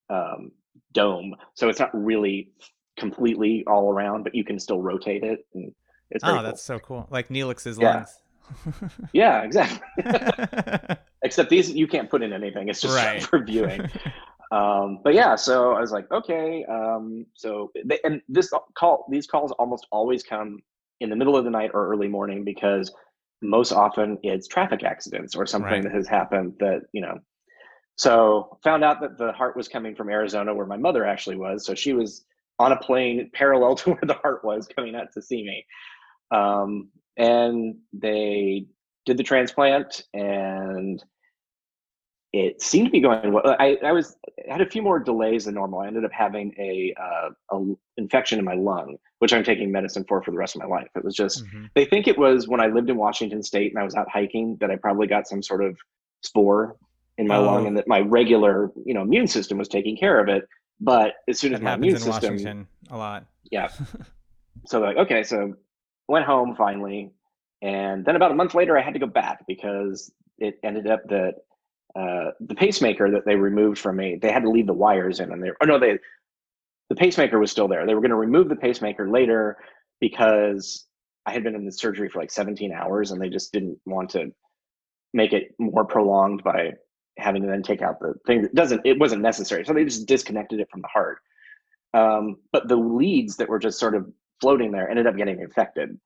[0.09, 0.51] um,
[0.93, 2.51] dome, so it's not really
[2.97, 5.45] completely all around, but you can still rotate it.
[5.53, 5.71] And
[6.11, 6.43] it's oh, cool.
[6.43, 7.07] that's so cool!
[7.09, 7.93] Like Neelix's yeah.
[7.93, 8.19] lungs.
[9.13, 9.87] yeah, exactly.
[11.21, 13.21] Except these you can't put in anything; it's just right.
[13.29, 13.89] for viewing.
[14.51, 16.65] Um, but yeah, so I was like, okay.
[16.65, 20.59] Um, so they, and this call, these calls almost always come
[20.99, 22.91] in the middle of the night or early morning because
[23.41, 25.83] most often it's traffic accidents or something Right.
[25.83, 27.19] that has happened that you know.
[27.95, 31.65] So found out that the heart was coming from Arizona, where my mother actually was.
[31.65, 32.25] So she was
[32.57, 35.65] on a plane parallel to where the heart was coming out to see me.
[36.31, 38.67] Um, and they
[39.05, 41.03] did the transplant and
[42.31, 43.55] it seemed to be going well.
[43.59, 44.15] I, I was
[44.47, 45.79] I had a few more delays than normal.
[45.79, 50.05] I ended up having a, uh, a infection in my lung, which I'm taking medicine
[50.07, 50.87] for for the rest of my life.
[50.95, 51.69] It was just Mhm.
[51.75, 54.57] they think it was when I lived in Washington State and I was out hiking
[54.59, 55.77] that I probably got some sort of
[56.21, 56.75] spore
[57.17, 57.43] in my Oh.
[57.45, 60.47] lung and that my regular you know immune system was taking care of it.
[60.79, 63.25] But as soon as That my immune in system Washington a lot.
[63.51, 63.69] yeah.
[64.65, 65.55] So like, okay, so
[66.07, 67.11] went home finally,
[67.61, 71.01] and then about a month later, I had to go back because it ended up
[71.09, 71.35] that
[71.95, 75.31] uh, the pacemaker that they removed from me, they had to leave the wires in,
[75.31, 75.97] and they, oh no, they,
[76.89, 77.85] the pacemaker was still there.
[77.85, 79.57] They were going to remove the pacemaker later
[79.99, 80.85] because
[81.25, 84.09] I had been in the surgery for like 17 hours, and they just didn't want
[84.11, 84.31] to
[85.13, 86.73] make it more prolonged by
[87.17, 89.65] having to then take out the thing that doesn't, it wasn't necessary.
[89.65, 91.19] So they just disconnected it from the heart.
[91.93, 95.99] Um, but the leads that were just sort of floating there ended up getting infected.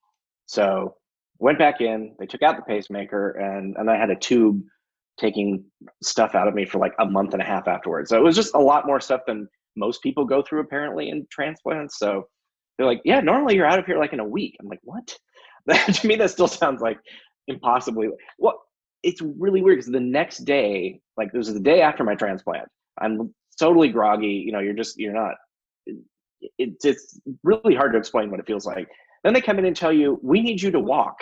[0.45, 0.95] So
[1.39, 4.63] went back in, they took out the pacemaker, and and I had a tube
[5.19, 5.63] taking
[6.01, 8.09] stuff out of me for like a month and a half afterwards.
[8.09, 11.27] So it was just a lot more stuff than most people go through apparently in
[11.31, 11.99] transplants.
[11.99, 12.27] So
[12.77, 14.55] they're like, yeah, normally you're out of here like in a week.
[14.59, 15.15] I'm like, what?
[15.93, 16.97] to me, that still sounds like
[17.47, 18.09] impossibly.
[18.37, 18.61] Well,
[19.03, 22.67] it's really weird because the next day, like this is the day after my transplant,
[22.99, 24.43] I'm totally groggy.
[24.45, 25.35] You know, you're just you're not.
[26.57, 28.87] It, it's really hard to explain what it feels like.
[29.23, 31.17] Then they come in and tell you, we need you to walk.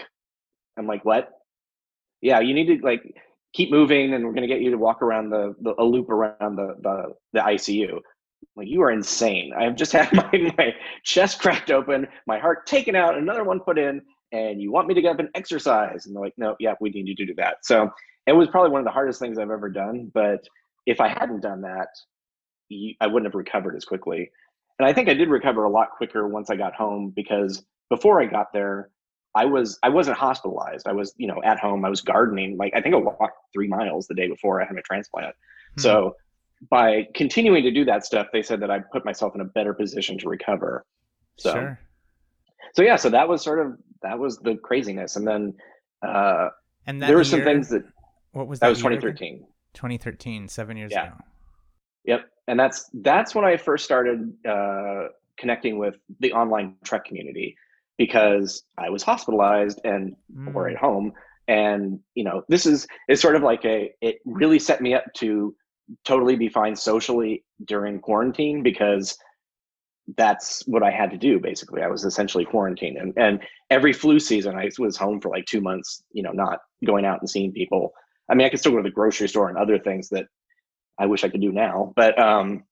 [0.78, 1.30] I'm like, what?
[2.22, 3.02] Yeah, you need to like
[3.54, 6.10] keep moving, and we're going to get you to walk around the, the a loop
[6.10, 8.00] around the the, the ICU.
[8.56, 9.54] Like you are insane.
[9.58, 13.78] I've just had my my chest cracked open, my heart taken out, another one put
[13.78, 16.06] in, and you want me to get up and exercise?
[16.06, 17.58] And they're like, no, yeah, we need you to do that.
[17.64, 17.90] So
[18.28, 20.12] it was probably one of the hardest things I've ever done.
[20.14, 20.48] But
[20.86, 21.90] if I hadn't done that,
[23.02, 24.32] I wouldn't have recovered as quickly.
[24.80, 28.22] And I think I did recover a lot quicker once I got home because before
[28.22, 28.90] I got there,
[29.36, 30.88] I was I wasn't hospitalized.
[30.88, 31.86] I was you know at home.
[31.86, 32.58] I was gardening.
[32.58, 35.36] Like I think I walked three miles the day before I had my transplant.
[35.76, 35.82] Hmm.
[35.82, 36.16] So
[36.70, 39.74] by continuing to do that stuff, they said that I put myself in a better
[39.74, 40.86] position to recover.
[41.38, 41.80] So sure.
[42.74, 45.16] so yeah, so that was sort of that was the craziness.
[45.16, 45.54] And then
[46.06, 46.50] uh,
[46.88, 47.84] And there were some things that
[48.34, 48.70] What was that that?
[48.72, 49.02] was year again?
[49.02, 49.48] 2013.
[49.74, 51.08] 2013, seven years Yeah.
[51.08, 51.16] ago.
[52.06, 55.08] Yep, and that's that's when I first started uh,
[55.38, 57.56] connecting with the online Trek community
[57.98, 60.16] because I was hospitalized and
[60.54, 60.72] or Mm.
[60.72, 61.14] at home,
[61.48, 65.06] and you know this is is sort of like a it really set me up
[65.16, 65.56] to
[66.06, 69.18] totally be fine socially during quarantine because
[70.18, 71.82] that's what I had to do basically.
[71.82, 73.40] I was essentially quarantined, and and
[73.70, 77.20] every flu season I was home for like two months, you know, not going out
[77.20, 77.94] and seeing people.
[78.30, 80.28] I mean, I could still go to the grocery store and other things that
[80.98, 81.94] I wish I could do now.
[81.96, 82.64] But um,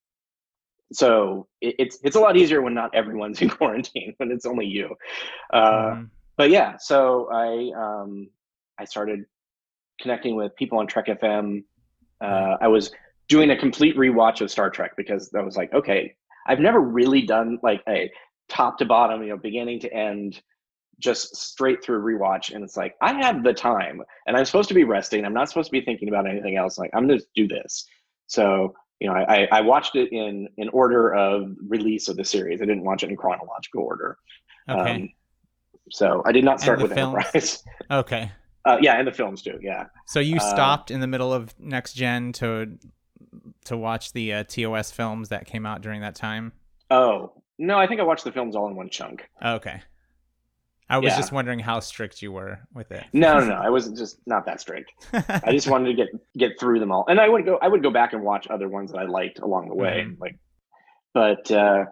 [0.91, 4.65] so it, it's it's a lot easier when not everyone's in quarantine when it's only
[4.65, 4.95] you.
[5.53, 6.09] Uh, Mhm.
[6.37, 8.29] But yeah, so I um,
[8.79, 9.25] I started
[10.01, 11.63] connecting with people on Trek FM.
[12.21, 12.91] Uh, I was
[13.27, 16.15] doing a complete rewatch of Star Trek because I was like, okay,
[16.47, 18.09] I've never really done like a
[18.47, 20.41] top to bottom, you know, beginning to end,
[20.99, 22.53] just straight through rewatch.
[22.55, 25.25] And it's like I have the time, and I'm supposed to be resting.
[25.25, 26.77] I'm not supposed to be thinking about anything else.
[26.77, 27.85] Like I'm going to do this.
[28.27, 32.61] So you know, I, I watched it in in order of release of the series.
[32.61, 34.17] I didn't watch it in chronological order.
[34.67, 34.95] Okay.
[34.95, 35.09] Um,
[35.91, 37.15] so I did not start the with films?
[37.15, 37.63] Enterprise.
[37.91, 38.31] okay.
[38.65, 39.57] Uh, yeah, and the films too.
[39.61, 39.85] Yeah.
[40.05, 42.77] So you uh, stopped in the middle of next gen to
[43.65, 46.51] to watch the uh, TOS films that came out during that time.
[46.91, 49.27] Oh no, I think I watched the films all in one chunk.
[49.43, 49.81] Okay.
[50.89, 51.17] I was Yeah.
[51.17, 53.05] just wondering how strict you were with it.
[53.13, 53.53] No, no, no.
[53.55, 54.91] I wasn't just not that strict.
[55.13, 57.57] I just wanted to get get through them all, and I would go.
[57.61, 60.05] I would go back and watch other ones that I liked along the way.
[60.07, 60.19] Mhm.
[60.19, 60.37] Like,
[61.13, 61.85] but uh,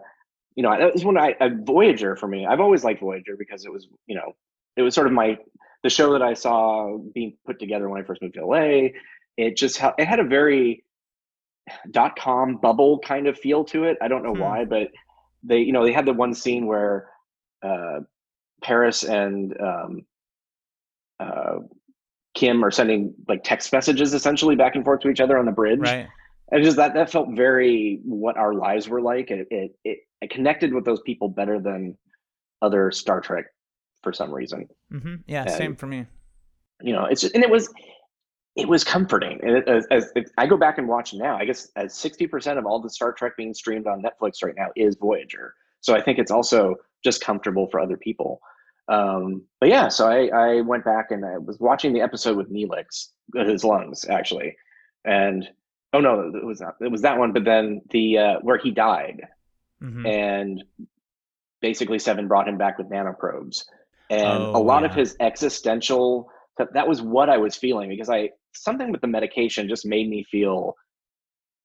[0.56, 2.46] you know, that was when I uh, Voyager for me.
[2.46, 4.34] I've always liked Voyager because it was, you know,
[4.76, 5.38] it was sort of my
[5.84, 8.90] the show that I saw being put together when I first moved to LA.
[9.36, 10.84] It just ha- it had a very
[11.92, 13.96] dot com bubble kind of feel to it.
[14.02, 14.40] I don't know Hmm.
[14.40, 14.88] why, but
[15.44, 17.08] they, you know, they had the one scene where
[17.62, 18.00] uh,
[18.62, 20.06] Paris and um,
[21.20, 21.56] uh,
[22.34, 25.52] Kim are sending like text messages essentially back and forth to each other on the
[25.52, 25.80] bridge.
[25.80, 26.06] right.
[26.50, 29.30] And just that that felt very what our lives were like.
[29.30, 31.96] It it it, it connected with those people better than
[32.62, 33.44] other Star Trek
[34.02, 34.66] for some reason.
[34.92, 35.16] Mm-hmm.
[35.26, 35.44] Yeah.
[35.46, 36.06] Yeah, Same for me.
[36.80, 37.72] You know, it's just, and it was
[38.56, 39.38] it was comforting.
[39.42, 42.66] And as, as, as, I go back and watch now, I guess as 60% of
[42.66, 45.54] all the Star Trek being streamed on Netflix right now is Voyager.
[45.80, 46.74] So I think it's also
[47.04, 48.40] just comfortable for other people.
[48.88, 52.50] Um, but yeah, so I, I went back and I was watching the episode with
[52.50, 54.56] Neelix, his lungs actually,
[55.04, 55.46] and
[55.92, 57.32] oh no, it was not, it was that one.
[57.32, 59.20] But then the uh, where he died,
[59.82, 60.06] mm-hmm.
[60.06, 60.64] and
[61.60, 63.64] basically Seven brought him back with nanoprobes,
[64.08, 64.88] and oh, a lot yeah.
[64.88, 66.30] of his existential
[66.72, 70.24] that was what I was feeling because I something with the medication just made me
[70.24, 70.76] feel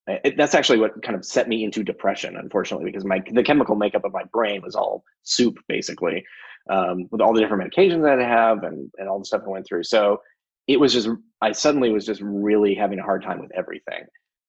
[0.07, 3.75] it, that's actually what kind of set me into depression unfortunately because my the chemical
[3.75, 6.23] makeup of my brain was all soup basically
[6.69, 9.49] um, with all the different medications that i have and, and all the stuff i
[9.49, 9.83] went through.
[9.83, 10.21] So
[10.67, 11.09] it was just
[11.41, 14.05] i suddenly was just really having a hard time with everything.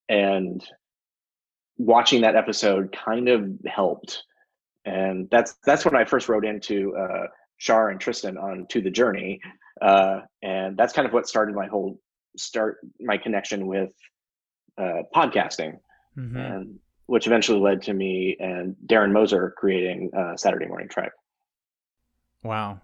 [0.07, 0.63] And
[1.77, 4.23] watching that episode kind of helped.
[4.85, 7.27] And that's that's when i first wrote into uh,
[7.57, 9.41] Shar and Tristan on To the Journey,
[9.81, 11.99] uh, and that's kind of what started my whole
[12.37, 13.91] start my connection with
[14.77, 15.79] uh, podcasting,
[16.17, 16.37] mm-hmm.
[16.37, 21.11] and which eventually led to me and Darren Moser creating uh, Saturday Morning Trek.
[22.43, 22.81] Wow.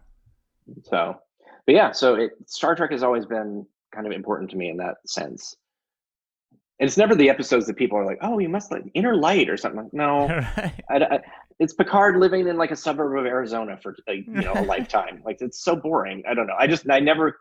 [0.84, 1.20] So,
[1.66, 4.78] but yeah, so it, Star Trek has always been kind of important to me in
[4.78, 5.56] that sense.
[6.80, 9.50] And it's never the episodes that people are like, "Oh, you must like Inner Light"
[9.50, 9.88] or something.
[9.94, 10.28] No,
[10.58, 10.84] right.
[10.90, 11.20] I, I,
[11.62, 15.22] it's Picard living in like a suburb of Arizona for a, you know a lifetime.
[15.24, 16.24] Like it's so boring.
[16.28, 16.56] I don't know.
[16.58, 17.40] I just I never.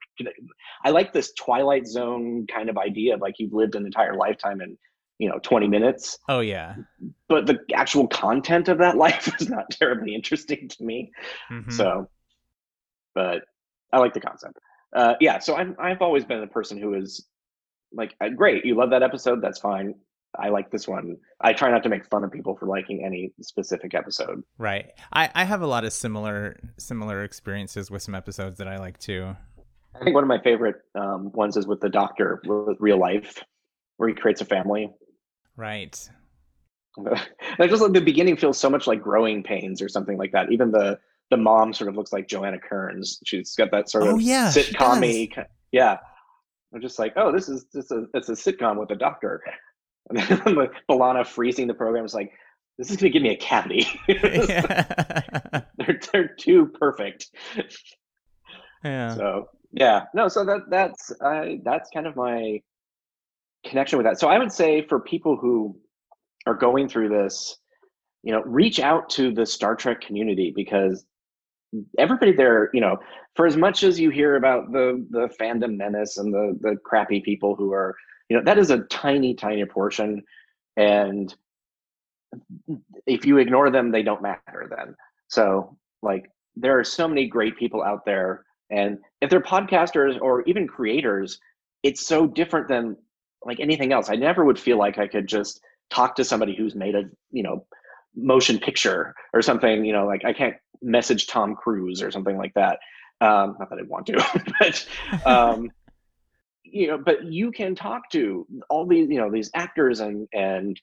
[0.84, 4.60] I like this Twilight Zone kind of idea of like you've lived an entire lifetime
[4.60, 4.76] in
[5.18, 6.18] you know 20 minutes.
[6.28, 6.74] Oh yeah.
[7.28, 11.10] But the actual content of that life is not terribly interesting to me.
[11.50, 11.70] Mm-hmm.
[11.70, 12.10] So,
[13.14, 13.44] but
[13.90, 14.58] I like the concept.
[14.94, 15.38] Uh, yeah.
[15.38, 17.26] So I've I've always been the person who is
[17.90, 19.94] like uh, great you love that episode that's fine
[20.38, 21.16] i like this one.
[21.40, 24.42] I try not to make fun of people for liking any specific episode.
[24.58, 24.92] Right.
[25.12, 28.98] I i have a lot of similar similar experiences with some episodes that i like
[28.98, 29.36] too.
[29.94, 33.42] I think one of my favorite um, ones is with the doctor with real life
[33.96, 34.90] where he creates a family.
[35.56, 36.08] Right.
[37.58, 40.52] I just like the beginning feels so much like growing pains or something like that.
[40.52, 40.98] Even the
[41.30, 44.48] the mom sort of looks like joanna kerns she's got that sort of oh, yeah,
[44.48, 45.98] sitcom yeah.
[46.74, 49.42] I'm just like, oh, this is just a it's a sitcom with a doctor.
[50.88, 52.32] B'Elanna freezing the program is like,
[52.78, 53.86] this is gonna give me a cavity.
[54.08, 57.26] they're they're too perfect.
[58.82, 59.14] Yeah.
[59.14, 62.60] So yeah, no, so that that's I that's kind of my
[63.66, 64.18] connection with that.
[64.18, 65.78] So I would say for people who
[66.46, 67.56] are going through this,
[68.22, 71.04] you know, reach out to the Star Trek community because
[71.98, 72.98] everybody there, you know,
[73.36, 77.20] for as much as you hear about the the fandom menace and the the crappy
[77.20, 77.94] people who are,
[78.30, 80.22] you know, that is a tiny, tiny portion.
[80.76, 81.34] And
[83.06, 84.94] if you ignore them, they don't matter then.
[85.28, 88.44] So like there are so many great people out there.
[88.70, 91.40] And if they're podcasters or even creators,
[91.82, 92.96] it's so different than
[93.44, 94.08] like anything else.
[94.08, 95.60] I never would feel like I could just
[95.90, 97.02] talk to somebody who's made a,
[97.32, 97.66] you know,
[98.14, 102.54] motion picture or something, you know, like I can't message Tom Cruise or something like
[102.54, 102.78] that.
[103.20, 104.86] Um, not that I want to, but
[105.26, 105.70] um,
[106.72, 110.80] you know, but you can talk to all these, you know, these actors and and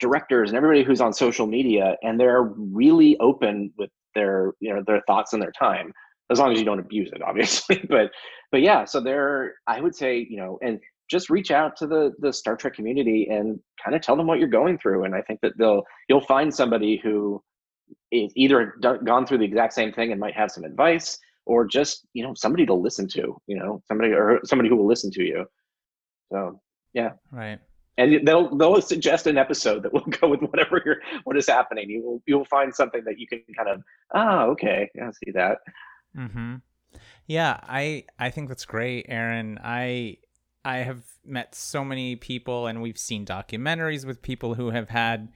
[0.00, 4.82] directors and everybody who's on social media, and they're really open with their, you know,
[4.86, 5.92] their thoughts and their time,
[6.30, 7.84] as long as you don't abuse it, obviously.
[7.88, 8.10] but
[8.52, 10.80] but yeah, so they're, I would say, you know, and
[11.10, 14.38] just reach out to the the Star Trek community and kind of tell them what
[14.38, 17.42] you're going through, and I think that they'll you'll find somebody who
[18.10, 21.64] is either done, gone through the exact same thing and might have some advice or
[21.64, 25.10] just you know somebody to listen to you know somebody or somebody who will listen
[25.12, 25.46] to you.
[26.30, 26.60] So
[26.92, 27.12] yeah.
[27.30, 27.58] Right.
[27.98, 31.88] And they'll they'll suggest an episode that will go with whatever you're what is happening.
[31.88, 33.82] You will you'll find something that you can kind of
[34.14, 35.58] ah oh, okay i see that.
[36.16, 36.56] Mm-hmm.
[37.26, 39.58] Yeah i i think that's great aaron.
[39.62, 40.18] I
[40.64, 45.28] i have met so many people and we've seen documentaries with people who have had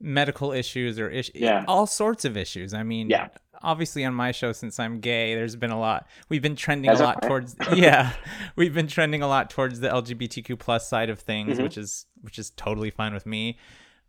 [0.00, 1.64] medical issues or issues, yeah.
[1.68, 2.74] all sorts of issues.
[2.74, 3.28] I mean, yeah.
[3.62, 6.06] Obviously on my show, since I'm gay, there's been a lot.
[6.28, 8.12] We've been trending As a lot towards, yeah,
[8.56, 11.62] we've been trending a lot towards the LGBTQ plus side of things, mm-hmm.
[11.62, 13.58] which is which is totally fine with me.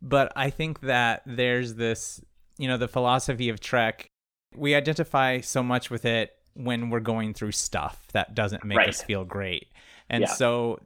[0.01, 2.21] But I think that there's this,
[2.57, 4.11] you know, the philosophy of Trek.
[4.55, 8.89] We identify so much with it when we're going through stuff that doesn't make right.
[8.89, 9.67] us feel great.
[10.09, 10.27] And yeah.
[10.27, 10.79] so,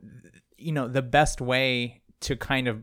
[0.57, 2.81] you know, the best way to kind of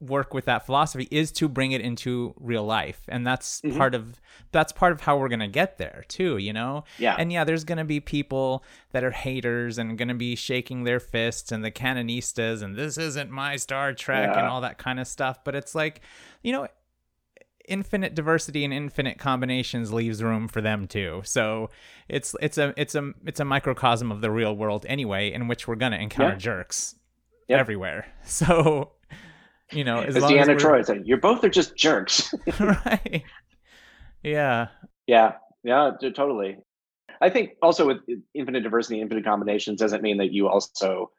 [0.00, 3.78] work with that philosophy is to bring it into real life and that's mm-hmm.
[3.78, 4.20] part of
[4.52, 7.44] that's part of how we're going to get there too you know yeah and yeah
[7.44, 11.52] there's going to be people that are haters and going to be shaking their fists
[11.52, 14.38] and the canonistas and this isn't my star trek yeah.
[14.40, 16.00] and all that kind of stuff but it's like
[16.42, 16.68] you know
[17.66, 21.22] infinite diversity and infinite combinations leaves room for them too.
[21.24, 21.70] So
[22.08, 25.66] it's it's a it's a it's a microcosm of the real world anyway, in which
[25.66, 26.38] we're gonna encounter Yep.
[26.38, 26.94] jerks
[27.48, 27.60] Yep.
[27.60, 28.06] everywhere.
[28.24, 28.92] So
[29.72, 32.34] you know, as, As long as Deanna we're- Troi said, "You're both are just jerks."
[32.60, 33.22] right?
[34.22, 34.68] Yeah,
[35.06, 36.58] Yeah, yeah, totally.
[37.20, 37.98] I think also with
[38.34, 41.10] infinite diversity, infinite combinations doesn't mean that you also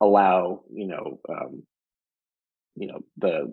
[0.00, 1.62] allow, you know, um,
[2.76, 3.52] you know, the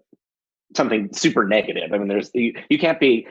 [0.76, 1.94] something super negative.
[1.94, 3.28] I mean, there's you, you can't be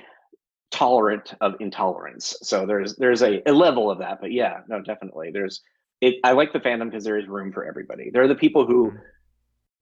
[0.70, 2.36] tolerant of intolerance.
[2.42, 4.20] So there's there's a, a level of that.
[4.20, 5.30] But yeah, no, definitely.
[5.32, 5.60] There's
[6.00, 6.16] it.
[6.24, 8.10] I like the fandom because there is room for everybody.
[8.10, 8.92] There are the people who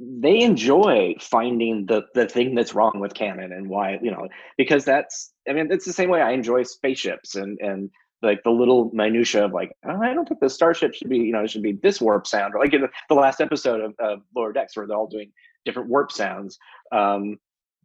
[0.01, 4.27] they enjoy finding the the thing that's wrong with canon and why you know
[4.57, 7.91] because that's i mean it's the same way i enjoy spaceships and and
[8.23, 11.33] like the little minutia of like oh, i don't think the starship should be you
[11.33, 13.95] know it should be this warp sound or like in the, the last episode of,
[14.01, 15.31] of lower decks where they're all doing
[15.65, 16.59] different warp sounds
[16.91, 17.37] um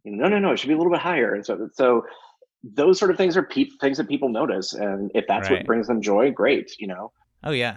[0.04, 2.04] you know, no no no it should be a little bit higher and so so
[2.64, 5.58] those sort of things are pe- things that people notice and if that's Right.
[5.58, 7.12] what brings them joy great you know
[7.44, 7.76] oh yeah,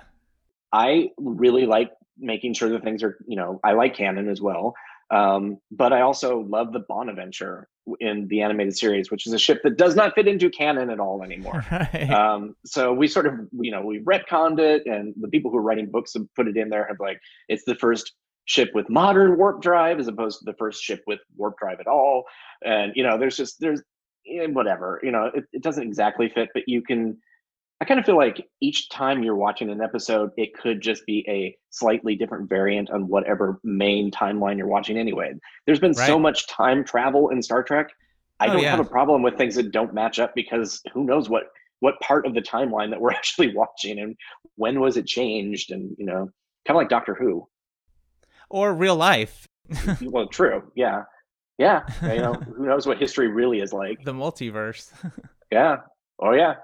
[0.74, 1.92] I really like
[2.22, 4.74] making sure that things are, you know, I like canon as well.
[5.12, 7.68] Um, but I also love the Bonaventure
[8.00, 11.00] in the animated series, which is a ship that does not fit into canon at
[11.00, 11.66] all anymore.
[11.72, 12.10] right.
[12.10, 15.62] um, so we sort of, you know, we retconned it, and the people who are
[15.62, 17.20] writing books have put it in there have like,
[17.50, 18.14] it's the first
[18.46, 21.88] ship with modern warp drive as opposed to the first ship with warp drive at
[21.88, 22.24] all.
[22.64, 23.82] And, you know, there's just, there's,
[24.28, 27.18] eh, whatever, you know, it, it doesn't exactly fit, but you can,
[27.82, 31.26] I kind of feel like each time you're watching an episode, it could just be
[31.28, 35.34] a slightly different variant on whatever main timeline you're watching anyway.
[35.66, 37.90] There's been so much time travel in Star Trek.
[38.40, 38.72] I Oh, don't yeah.
[38.72, 41.46] have a problem with things that don't match up because who knows what
[41.80, 44.16] what part of the timeline that we're actually watching and
[44.56, 46.30] when was it changed and you know,
[46.68, 47.48] kind of like Doctor Who.
[48.50, 49.48] or real life,
[50.04, 50.72] well, true.
[50.76, 51.04] Yeah.
[51.58, 51.82] Yeah.
[52.04, 54.04] You know, who knows what history really is like.
[54.04, 54.92] the multiverse.
[55.52, 55.78] Yeah.
[56.20, 56.56] Oh yeah.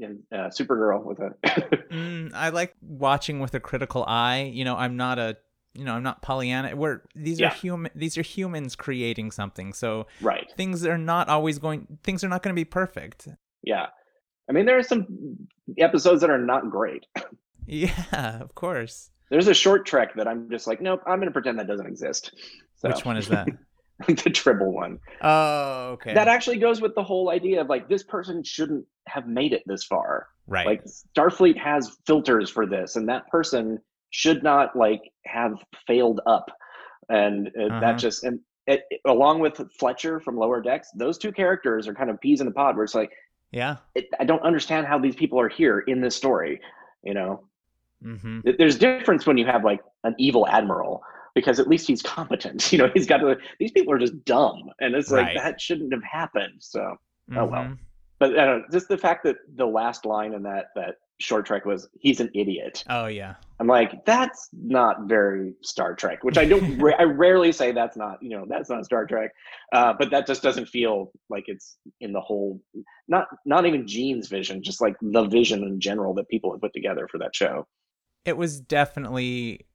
[0.00, 1.30] And uh, Supergirl with a
[1.90, 4.50] Mm, I like watching with a critical eye.
[4.52, 5.36] You know, I'm not a,
[5.74, 6.76] you know, I'm not Pollyanna.
[6.76, 7.48] We're these Yeah.
[7.48, 7.90] are human.
[7.94, 9.72] These are humans creating something.
[9.72, 10.50] So right.
[10.56, 11.98] things are not always going.
[12.02, 13.28] Things are not going to be perfect.
[13.62, 13.86] Yeah.
[14.48, 15.06] I mean, there are some
[15.78, 17.06] episodes that are not great.
[17.68, 19.10] Yeah, of course.
[19.28, 21.86] There's a short trek that I'm just like, nope, I'm going to pretend that doesn't
[21.88, 22.32] exist.
[22.76, 23.48] So, Which one is that?
[24.06, 24.98] the Tribble one.
[25.22, 26.14] oh, okay.
[26.14, 29.62] That actually goes with the whole idea of like, this person shouldn't have made it
[29.66, 30.28] this far.
[30.46, 30.66] right.
[30.66, 30.84] Like,
[31.16, 33.80] Starfleet has filters for this, and that person
[34.10, 35.54] should not like have
[35.86, 36.50] failed up.
[37.08, 37.80] And uh, Uh-huh.
[37.80, 42.10] that just, and it, along with Fletcher from Lower Decks, those two characters are kind
[42.10, 43.12] of peas in the pod where it's like,
[43.52, 43.76] yeah.
[43.94, 46.60] it, I don't understand how these people are here in this story.
[47.02, 47.44] You know,
[48.04, 48.40] Mm-hmm.
[48.58, 51.02] There's difference when you have like an evil admiral
[51.36, 52.72] because at least he's competent.
[52.72, 53.36] You know, he's got to.
[53.60, 55.36] These people are just dumb, and it's like Right.
[55.36, 56.54] that shouldn't have happened.
[56.58, 56.96] So,
[57.36, 57.62] Oh, well.
[57.64, 57.78] Mhm.
[58.18, 61.46] but I don't know, just the fact that the last line in that that short
[61.46, 63.34] trek was "He's an idiot." Oh yeah.
[63.60, 66.22] I'm like, that's not very Star Trek.
[66.24, 66.78] Which I don't.
[67.00, 68.22] I rarely say that's not.
[68.22, 69.30] You know, that's not Star Trek.
[69.72, 72.60] Uh, but that just doesn't feel like it's in the whole.
[73.08, 76.72] Not not even Gene's vision, just like the vision in general that people have put
[76.74, 77.66] together for that show.
[78.26, 79.66] It was definitely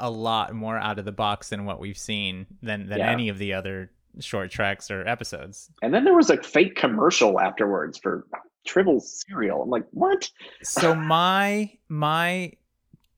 [0.00, 3.10] a lot more out of the box than what we've seen than than Yeah.
[3.10, 5.70] any of the other short treks or episodes.
[5.82, 8.26] And then there was a fake commercial afterwards for
[8.66, 9.62] Tribble cereal.
[9.62, 10.30] I'm like, what?
[10.62, 12.52] so my my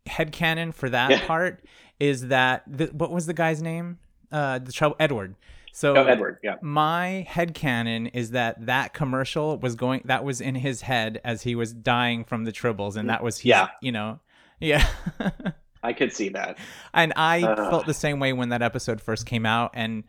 [0.06, 1.26] head headcanon for that Yeah.
[1.26, 1.64] part
[1.98, 3.98] is that the, what was the guy's name?
[4.30, 5.34] Uh the trouble Edward.
[5.72, 6.38] So Oh, Edward.
[6.42, 6.56] Yeah.
[6.60, 11.54] my headcanon is that that commercial was going that was in his head as he
[11.54, 13.68] was dying from the tribbles and that was his, Yeah.
[13.80, 14.20] you know.
[14.60, 14.86] Yeah.
[15.82, 16.58] I could see that.
[16.94, 17.56] and I Ugh.
[17.70, 20.04] felt the same way when that episode first came out and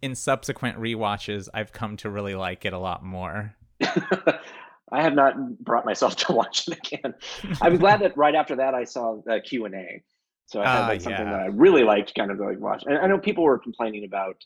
[0.00, 3.54] in subsequent rewatches I've come to really like it a lot more.
[4.92, 7.14] I have not brought myself to watch it again.
[7.60, 10.02] I'm glad that right after that I saw the Q and A,
[10.46, 11.32] so I had Ah, like something yeah.
[11.32, 12.84] that I really liked, kind of like watch.
[12.86, 14.36] And I know people were complaining about,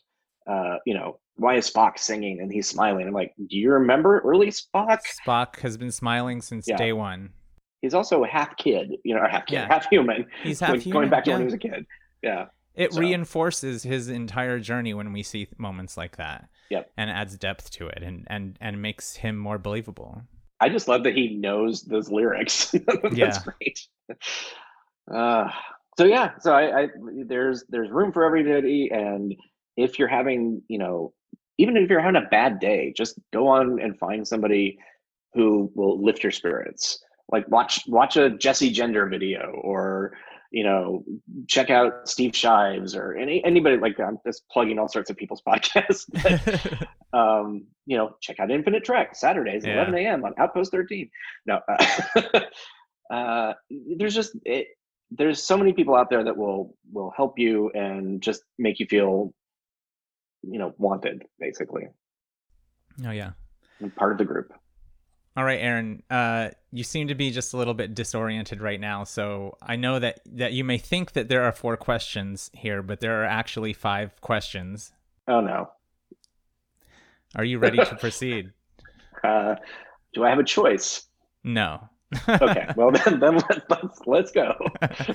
[0.49, 3.07] uh, you know, why is Spock singing and he's smiling?
[3.07, 4.99] I'm like, do you remember early Spock?
[5.25, 6.77] Spock has been smiling since Yeah.
[6.77, 7.29] day 1.
[7.81, 9.67] He's also a half kid, you know, or half kid, Yeah.
[9.67, 10.25] half human.
[10.43, 11.85] He's half going human, back to when he was a kid.
[12.23, 16.49] Yeah, It So- reinforces his entire journey when we see moments like that.
[16.69, 16.91] Yep.
[16.97, 20.21] And adds depth to it and, and, and makes him more believable.
[20.59, 22.71] I just love that he knows those lyrics.
[23.03, 23.37] That's Yeah.
[23.59, 23.87] great.
[25.13, 25.49] Uh,
[25.97, 26.87] so yeah, so I, I
[27.25, 29.33] there's there's room for everybody, and
[29.77, 31.13] if you're having you know
[31.57, 34.77] even if you're having a bad day, just go on and find somebody
[35.33, 37.03] who will lift your spirits.
[37.29, 40.13] Like watch watch a Jessie Gender video or
[40.51, 41.03] you know,
[41.47, 44.05] check out Steve Shives or any anybody like that.
[44.05, 46.05] I'm just plugging all sorts of people's podcasts.
[46.23, 49.83] But, um, you know, check out Infinite Trek Saturdays at Yeah.
[49.83, 50.25] 11 a.m.
[50.25, 51.09] on Outpost 13.
[51.45, 52.41] No, uh,
[53.13, 53.53] uh,
[53.97, 54.67] there's just it,
[55.11, 58.85] there's so many people out there that will will help you and just make you
[58.85, 59.33] feel,
[60.43, 61.87] you know, wanted basically,
[63.05, 63.31] oh yeah.
[63.79, 64.53] and part of the group.
[65.37, 66.01] All right, Aaron.
[66.09, 69.03] Uh, you seem to be just a little bit disoriented right now.
[69.03, 73.01] So I know that that you may think that there are four questions here, but
[73.01, 74.91] there are actually five questions.
[75.27, 75.69] Oh no.
[77.35, 78.51] Are you ready to proceed?
[79.23, 79.55] Uh,
[80.15, 81.05] do I have a choice?
[81.43, 81.87] No.
[82.27, 84.55] Okay, well then, then let, let's let's go.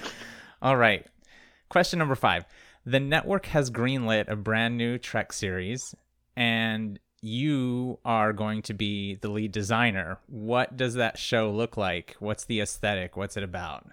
[0.63, 1.05] All right.
[1.69, 2.45] Question number five.
[2.87, 5.97] The network has greenlit a brand new Trek series,
[6.37, 10.19] and you are going to be the lead designer.
[10.27, 12.17] What does that show look like?
[12.19, 13.17] What's the aesthetic?
[13.17, 13.87] What's it about?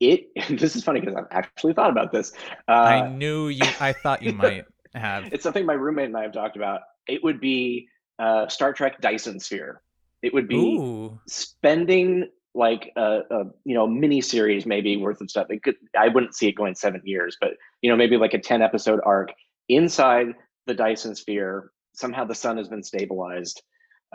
[0.00, 0.28] It.
[0.50, 2.32] This is funny because I've actually thought about this.
[2.68, 3.66] Uh, I knew you.
[3.80, 5.32] I thought you might have.
[5.32, 6.82] it's something my roommate and I have talked about.
[7.08, 7.88] It would be
[8.18, 9.80] uh, Star Trek Dyson Sphere.
[10.22, 11.20] It would be Ooh.
[11.26, 15.46] spending like a, a you know mini series maybe worth of stuff.
[15.50, 17.50] It could I wouldn't see it going seven years, but
[17.82, 19.32] you know maybe like a ten episode arc
[19.68, 20.34] inside
[20.66, 21.70] the Dyson Sphere.
[21.94, 23.62] Somehow the sun has been stabilized,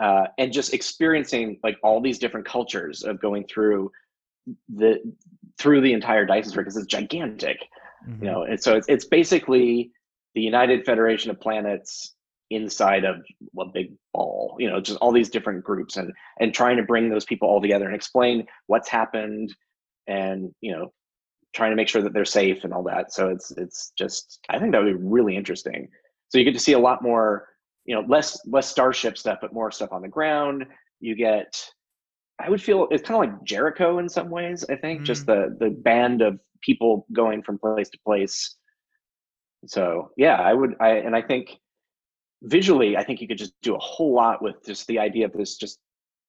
[0.00, 3.90] uh, and just experiencing like all these different cultures of going through
[4.74, 5.00] the
[5.58, 7.58] through the entire Sphere because it's gigantic
[8.08, 8.22] Mhm.
[8.22, 9.90] you know and so it's, it's basically
[10.34, 12.14] the united federation of planets
[12.50, 13.16] inside of
[13.58, 17.10] a big ball you know just all these different groups and and trying to bring
[17.10, 19.54] those people all together and explain what's happened
[20.06, 20.92] and you know
[21.52, 24.58] trying to make sure that they're safe and all that so it's it's just i
[24.58, 25.88] think that would be really interesting
[26.28, 27.46] so you get to see a lot more
[27.84, 30.66] you know less less starship stuff but more stuff on the ground.
[31.00, 31.54] You get
[32.40, 35.26] i would feel it's kind of like jericho in some ways i think just mm.
[35.26, 38.56] the the band of people going from place to place.
[39.66, 41.58] So yeah i would i and i think
[42.42, 45.32] visually i think you could just do a whole lot with just the idea of
[45.32, 45.78] this just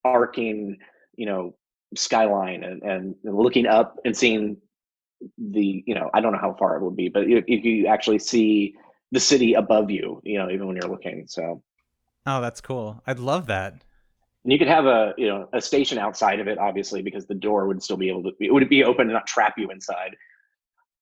[0.03, 0.77] arcing
[1.15, 1.55] you know
[1.95, 4.57] skyline and, and looking up and seeing
[5.37, 7.87] the you know i don't know how far it would be but if, if you
[7.87, 8.75] actually see
[9.11, 11.61] the city above you you know even when you're looking so
[12.27, 13.01] Oh, that's cool.
[13.07, 13.73] I'd love that.
[14.43, 17.33] and you could have a you know a station outside of it obviously because the
[17.33, 20.15] door would still be able to it would be open and not trap you inside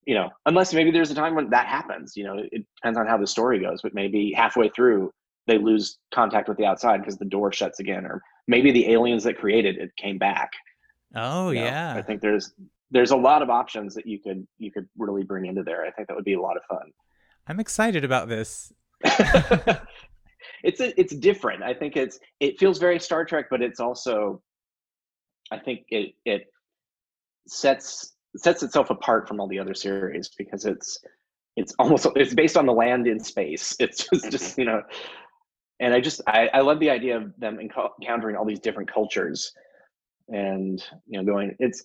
[0.05, 3.05] you know unless maybe there's a time when that happens you know it depends on
[3.05, 5.11] how the story goes but maybe halfway through
[5.45, 9.23] they lose contact with the outside because the door shuts again or maybe the aliens
[9.25, 10.51] that created it came back
[11.15, 11.65] Oh you know?
[11.65, 11.95] yeah.
[11.97, 12.53] i think there's
[12.91, 15.91] there's a lot of options that you could you could really bring into there i
[15.91, 16.91] think that would be a lot of fun
[17.49, 18.71] I'm excited about this.
[19.03, 21.63] it's it's different.
[21.63, 24.41] I think it's it feels very Star Trek, but it's also
[25.51, 26.43] I think it it
[27.47, 30.99] sets sets itself apart from all the other series because it's
[31.55, 33.75] it's almost it's based on the land in space.
[33.79, 34.61] It's just, just mm-hmm.
[34.61, 34.81] you know,
[35.79, 39.51] and I just I, I love the idea of them encountering all these different cultures,
[40.27, 41.83] and you know going it's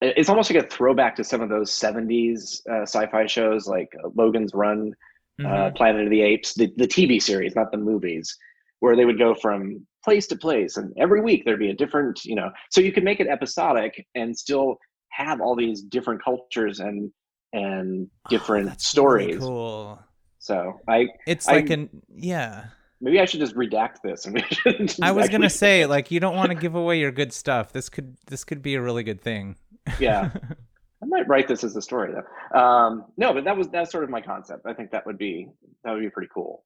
[0.00, 4.08] it's almost like a throwback to some of those 70s uh, sci-fi shows like uh,
[4.14, 4.92] Logan's Run
[5.40, 5.76] uh, Mhm.
[5.76, 8.34] Planet of the Apes, the, the TV series, not the movies,
[8.80, 12.24] where they would go from place to place, and every week there'd be a different,
[12.24, 12.50] you know.
[12.70, 14.76] So you could make it episodic and still
[15.10, 17.10] have all these different cultures and
[17.52, 19.38] and different Oh, that's really stories.
[19.38, 19.98] cool.
[20.38, 22.64] So I It's I- like an yeah.
[23.00, 24.24] maybe I should just redact this.
[24.26, 26.98] And we should just I was gonna say like you don't want to give away
[26.98, 27.72] your good stuff.
[27.72, 29.56] This could this could be a really good thing.
[29.98, 30.30] Yeah.
[31.02, 32.58] I might write this as a story though.
[32.58, 34.62] Um, no, but that was that's sort of my concept.
[34.66, 35.48] I think that would be
[35.84, 36.64] that would be pretty cool.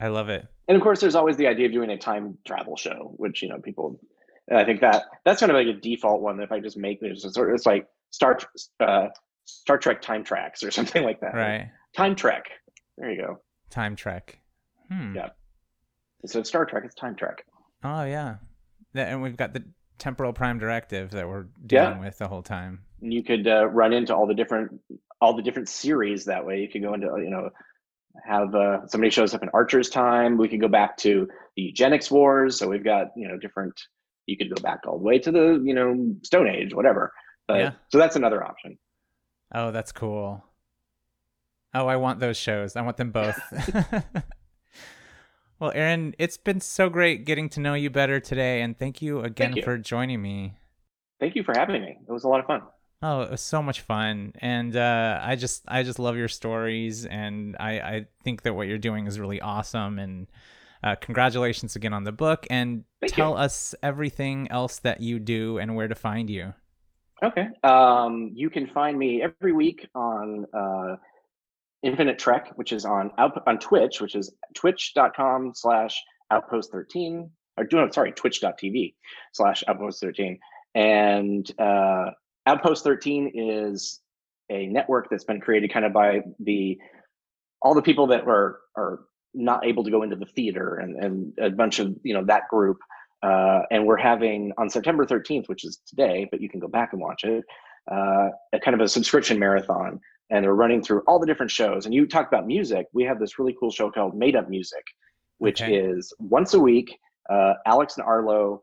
[0.00, 0.46] I love it.
[0.68, 3.48] and of course there's always the idea of doing a time travel show which you
[3.48, 3.98] know people
[4.48, 6.76] and i think that that's kind of like a default one that if i just
[6.76, 8.38] make there's a sort of it's like star
[8.80, 9.06] uh
[9.46, 11.70] star trek time tracks or something like that Right.
[11.96, 12.44] time trek
[12.98, 14.38] there you go Time trek.
[14.92, 15.14] Hmm.
[15.16, 15.30] Yeah.
[16.34, 17.46] of star trek it's time trek
[17.82, 18.36] Oh yeah.
[18.94, 19.64] And we've got the
[19.98, 21.84] temporal prime directive that we're Yeah.
[21.86, 22.82] dealing with the whole time.
[23.02, 24.80] and you could uh, run into all the different
[25.20, 27.48] all the different series that way you could go into you know
[28.26, 32.10] have uh, somebody shows up in archer's time we could go back to the eugenics
[32.10, 33.78] wars so we've got you know different
[34.26, 37.12] you could go back all the way to the you know stone age whatever
[37.48, 37.70] but Yeah.
[37.90, 38.78] so that's another option
[39.54, 40.42] Oh, that's cool.
[41.72, 42.74] Oh, I want those shows.
[42.74, 43.38] I want them both.
[45.58, 49.20] well, Aaron, it's been so great getting to know you better today, and thank you
[49.20, 49.62] again you.
[49.62, 50.54] for joining me.
[51.20, 52.62] thank you for having me it was a lot of fun
[53.02, 57.04] Oh, it was so much fun, and uh, I just I just love your stories,
[57.04, 60.26] and I I think that what you're doing is really awesome, and
[60.82, 63.36] uh, congratulations again on the book, and Thank tell you.
[63.36, 66.54] us everything else that you do and where to find you.
[67.22, 67.48] Okay.
[67.62, 70.96] Um, you can find me every week on uh,
[71.86, 77.88] Infinite Trek, which is on on Twitch, which is twitch.com slash outpost 13 or no,
[77.90, 78.94] sorry, twitch.tv
[79.32, 80.38] slash outpost 13.
[80.74, 82.10] And uh,
[82.46, 84.00] outpost 13 is
[84.50, 86.78] a network that's been created kind of by the
[87.62, 89.00] all the people that were are
[89.34, 92.42] not able to go into the theater and, and a bunch of you know that
[92.48, 92.78] group
[93.22, 96.92] uh, and we're having on september 13th which is today but you can go back
[96.92, 97.44] and watch it
[97.90, 100.00] uh, a kind of a subscription marathon
[100.30, 101.86] and they're running through all the different shows.
[101.86, 102.86] And you talk about music.
[102.92, 104.84] We have this really cool show called made up music
[105.38, 105.76] which okay.
[105.76, 106.98] is once a week
[107.28, 108.58] uh, alex and arlo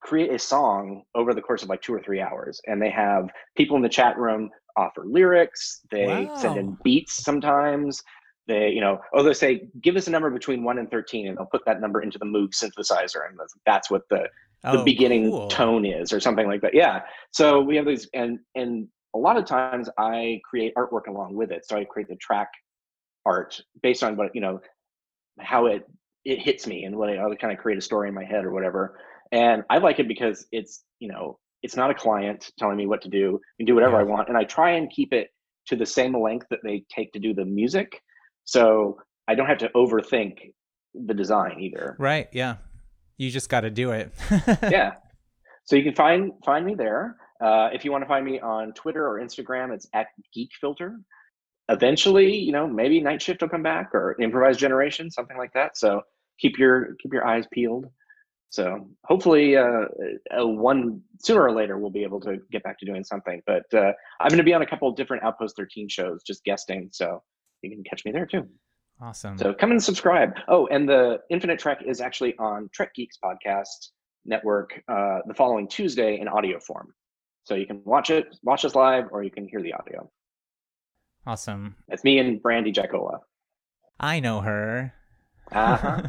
[0.00, 2.60] create a song over the course of like two or three hours.
[2.66, 5.82] And they have people in the chat room offer lyrics.
[5.90, 6.36] They wow.
[6.36, 8.02] send in beats sometimes.
[8.46, 11.38] They you know oh they say give us a number between 1 and 13 and
[11.38, 14.28] they'll put that number into the moog synthesizer and that's what the
[14.62, 15.48] the oh, beginning cool.
[15.48, 16.74] tone is or something like that.
[16.74, 17.02] Yeah.
[17.32, 21.50] So we have these and and a lot of times i create artwork along with
[21.50, 22.48] it so i create the track
[23.26, 24.60] art based on what you know
[25.40, 25.86] how it
[26.24, 28.44] it hits me and what I, I kind of create a story in my head
[28.44, 28.98] or whatever
[29.32, 33.02] and i like it because it's you know it's not a client telling me what
[33.02, 34.00] to do and do whatever yeah.
[34.00, 35.28] i want and i try and keep it
[35.66, 38.00] to the same length that they take to do the music
[38.44, 40.52] so I don't have to overthink
[40.94, 41.96] the design either.
[41.98, 42.28] Right.
[42.32, 42.56] Yeah.
[43.16, 44.12] You just got to do it.
[44.70, 44.94] yeah.
[45.64, 47.16] So you can find find me there.
[47.44, 50.98] Uh, if you want to find me on Twitter or Instagram, it's at Geek Filter.
[51.68, 55.76] Eventually, you know, maybe Night Shift will come back or Improvised Generation, something like that.
[55.76, 56.00] So
[56.38, 57.86] keep your keep your eyes peeled.
[58.48, 59.84] So hopefully, uh,
[60.38, 63.42] uh, one sooner or later we'll be able to get back to doing something.
[63.46, 66.44] But uh, I'm going to be on a couple of different Outpost 13 shows, just
[66.44, 66.88] guesting.
[66.92, 67.22] So
[67.60, 68.48] you can catch me there too.
[69.02, 69.36] Awesome.
[69.36, 70.34] So come and subscribe.
[70.48, 73.90] Oh, and the Infinite Trek is actually on Trek Geeks podcast
[74.24, 76.94] network uh, the following Tuesday in audio form.
[77.44, 80.10] So you can watch it, watch us live, or you can hear the audio.
[81.26, 81.76] Awesome.
[81.88, 83.20] It's me and Brandy Jacola.
[84.00, 84.92] I know her.
[85.52, 86.02] Uh-huh.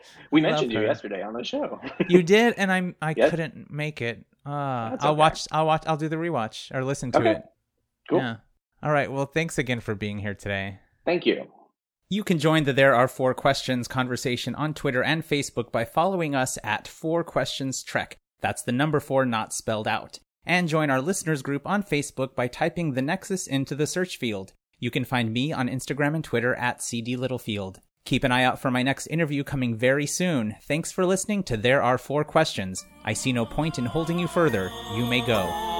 [0.30, 1.80] we mentioned you yesterday on the show.
[2.08, 3.30] you did, and I'm I yes?
[3.30, 4.24] couldn't make it.
[4.44, 5.46] Uh, I'll watch.
[5.50, 5.84] I'll watch.
[5.86, 7.30] I'll do the rewatch or listen to okay.
[7.30, 7.44] it.
[8.08, 8.18] Cool.
[8.18, 8.36] Yeah.
[8.82, 9.10] All right.
[9.10, 10.80] Well, thanks again for being here today.
[11.04, 11.46] Thank you.
[12.08, 16.34] You can join the There Are Four Questions conversation on Twitter and Facebook by following
[16.34, 18.18] us at Four Questions Trek.
[18.42, 20.18] That's the number four not spelled out.
[20.44, 24.52] And join our listeners group on Facebook by typing the Nexus into the search field.
[24.78, 27.80] You can find me on Instagram and Twitter at CD Littlefield.
[28.04, 30.56] Keep an eye out for my next interview coming very soon.
[30.62, 32.84] Thanks for listening to There Are Four Questions.
[33.04, 34.70] I see no point in holding you further.
[34.96, 35.71] You may go.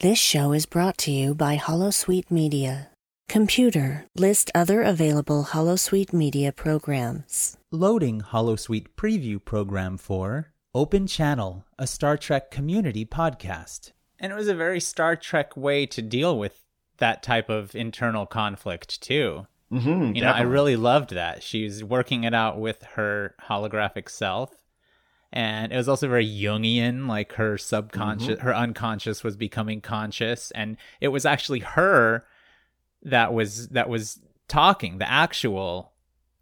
[0.00, 2.90] This show is brought to you by Holosuite Media.
[3.30, 7.56] Computer, list other available Holosuite Media programs.
[7.72, 13.92] Loading Holosuite preview program for Open Channel, a Star Trek community podcast.
[14.18, 16.62] And it was a very Star Trek way to deal with
[16.98, 19.46] that type of internal conflict, too.
[19.72, 20.20] Mm-hmm, you definitely.
[20.20, 21.42] know, I really loved that.
[21.42, 24.50] She's working it out with her holographic self
[25.36, 28.46] and it was also very jungian like her subconscious mm-hmm.
[28.46, 30.50] her unconscious was becoming conscious.
[30.52, 32.24] And it was actually her
[33.02, 34.18] that was that was
[34.48, 35.92] talking the actual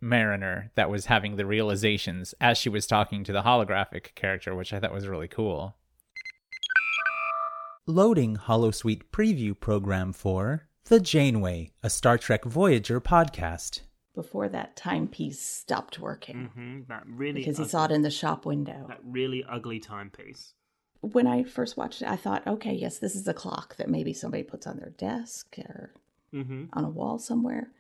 [0.01, 4.73] mariner that was having the realizations as she was talking to the holographic character which
[4.73, 5.75] i thought was really cool.
[7.87, 13.81] Loading holosuite preview program for the janeway a star trek voyager podcast
[14.15, 16.51] before that timepiece stopped working.
[16.51, 16.81] Mm-hmm.
[16.89, 18.87] That really because ugly, he saw it in the shop window.
[18.89, 20.55] That really ugly timepiece.
[21.01, 24.15] When I first watched it, I thought, okay, yes, this is a clock that maybe
[24.15, 25.93] somebody puts on their desk or
[26.33, 26.65] mm-hmm.
[26.73, 27.71] on a wall somewhere.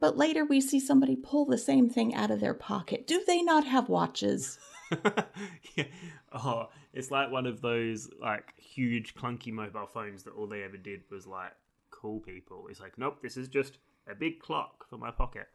[0.00, 3.06] But later we see somebody pull the same thing out of their pocket.
[3.06, 4.58] Do they not have watches?
[5.76, 5.84] yeah.
[6.32, 10.76] Oh, it's like one of those like huge clunky mobile phones that all they ever
[10.76, 11.52] did was like
[11.90, 12.66] call people.
[12.68, 13.78] It's like, nope, this is just
[14.10, 15.46] a big clock for my pocket.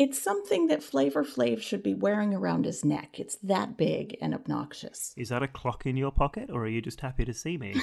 [0.00, 3.20] It's something that Flavor Flav should be wearing around his neck.
[3.20, 5.12] It's that big and obnoxious.
[5.14, 7.74] Is that a clock in your pocket, or are you just happy to see me?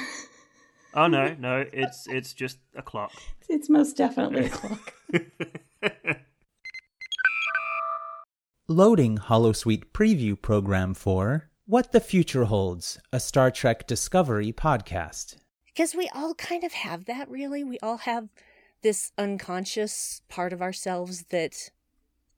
[0.95, 3.11] oh no, no, it's it's just a clock.
[3.47, 4.93] It's most definitely a clock.
[8.67, 15.35] Loading Holosuite preview program for What the Future Holds, a Star Trek Discovery podcast.
[15.67, 17.63] Because we all kind of have that, really.
[17.63, 18.29] We all have
[18.81, 21.69] this unconscious part of ourselves that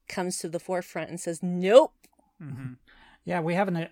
[0.10, 1.94] comes to the forefront and says, "Nope."
[2.42, 2.74] Mm-hmm.
[3.26, 3.88] Yeah, we have an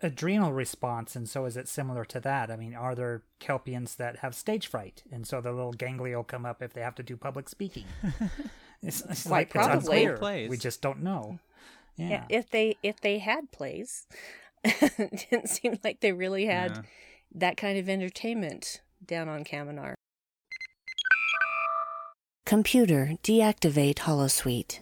[0.00, 2.50] adrenal response, and so is it similar to that?
[2.50, 6.24] I mean, are there Kelpiens that have stage fright, and so the little ganglia will
[6.24, 7.84] come up if they have to do public speaking?
[8.82, 9.98] it's, it's Quite like it's probably.
[10.04, 10.16] unclear.
[10.16, 10.50] Plays.
[10.50, 11.38] We just don't know.
[11.96, 12.08] Yeah.
[12.08, 14.06] Yeah, if they if they had plays,
[14.64, 16.82] it didn't seem like they really had Yeah.
[17.34, 19.94] that kind of entertainment down on Kaminar.
[22.46, 24.78] Computer, deactivate Holosuite.